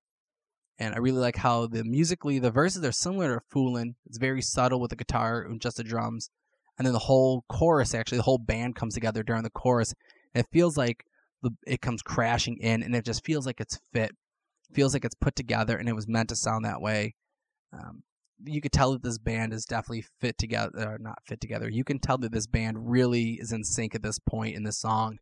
and 0.78 0.94
I 0.94 1.00
really 1.00 1.18
like 1.18 1.38
how 1.38 1.66
the 1.66 1.84
musically 1.84 2.38
the 2.38 2.52
verses 2.52 2.86
are 2.86 2.92
similar 2.92 3.34
to 3.34 3.42
Foolin'. 3.52 3.96
It's 4.06 4.20
very 4.20 4.44
subtle 4.44 4.80
with 4.80 4.92
the 4.92 4.96
guitar 4.96 5.42
and 5.42 5.60
just 5.60 5.78
the 5.78 5.84
drums, 5.84 6.30
and 6.78 6.86
then 6.86 6.94
the 6.94 7.00
whole 7.00 7.46
chorus 7.50 7.96
actually 7.96 8.20
the 8.20 8.26
whole 8.26 8.38
band 8.38 8.76
comes 8.76 8.94
together 8.94 9.24
during 9.24 9.42
the 9.42 9.50
chorus. 9.50 9.96
And 10.36 10.46
it 10.46 10.52
feels 10.52 10.78
like 10.78 11.04
the 11.42 11.52
it 11.66 11.82
comes 11.82 12.02
crashing 12.02 12.58
in, 12.60 12.84
and 12.84 12.96
it 12.96 13.06
just 13.06 13.26
feels 13.26 13.46
like 13.46 13.60
it's 13.60 13.80
fit, 13.94 14.12
feels 14.74 14.94
like 14.94 15.06
it's 15.06 15.16
put 15.16 15.36
together, 15.36 15.78
and 15.78 15.90
it 15.90 15.96
was 15.96 16.08
meant 16.08 16.30
to 16.30 16.36
sound 16.36 16.66
that 16.66 16.82
way. 16.82 17.16
Um, 17.74 18.04
you 18.46 18.62
could 18.62 18.72
tell 18.72 18.94
that 18.94 19.04
this 19.04 19.18
band 19.18 19.54
is 19.54 19.66
definitely 19.66 20.06
fit 20.20 20.38
together, 20.38 20.72
or 20.78 20.98
not 21.00 21.20
fit 21.26 21.42
together. 21.42 21.70
You 21.70 21.84
can 21.84 22.00
tell 22.00 22.18
that 22.20 22.32
this 22.32 22.48
band 22.48 22.90
really 22.90 23.34
is 23.34 23.52
in 23.52 23.64
sync 23.64 23.96
at 23.96 24.04
this 24.04 24.20
point 24.20 24.56
in 24.56 24.64
this 24.64 24.80
song, 24.80 25.20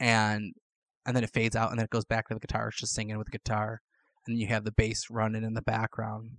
and 0.00 0.54
and 1.04 1.16
then 1.16 1.24
it 1.24 1.30
fades 1.32 1.56
out, 1.56 1.70
and 1.70 1.78
then 1.78 1.84
it 1.84 1.90
goes 1.90 2.04
back 2.04 2.28
to 2.28 2.34
the 2.34 2.40
guitar. 2.40 2.68
It's 2.68 2.80
just 2.80 2.94
singing 2.94 3.18
with 3.18 3.26
the 3.26 3.38
guitar 3.38 3.80
and 4.26 4.38
you 4.38 4.46
have 4.48 4.64
the 4.64 4.72
bass 4.72 5.06
running 5.10 5.44
in 5.44 5.54
the 5.54 5.62
background. 5.62 6.30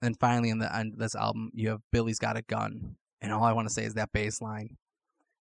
And 0.00 0.18
finally, 0.18 0.50
in 0.50 0.58
the 0.58 0.74
end 0.74 0.94
of 0.94 0.98
this 0.98 1.14
album, 1.14 1.50
you 1.54 1.70
have 1.70 1.80
Billy's 1.90 2.20
Got 2.20 2.36
a 2.36 2.42
Gun. 2.42 2.96
And 3.20 3.32
all 3.32 3.42
I 3.42 3.52
want 3.52 3.66
to 3.66 3.74
say 3.74 3.84
is 3.84 3.94
that 3.94 4.12
bass 4.12 4.40
line. 4.40 4.76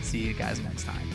See 0.00 0.20
you 0.20 0.32
guys 0.32 0.58
next 0.60 0.84
time. 0.84 1.11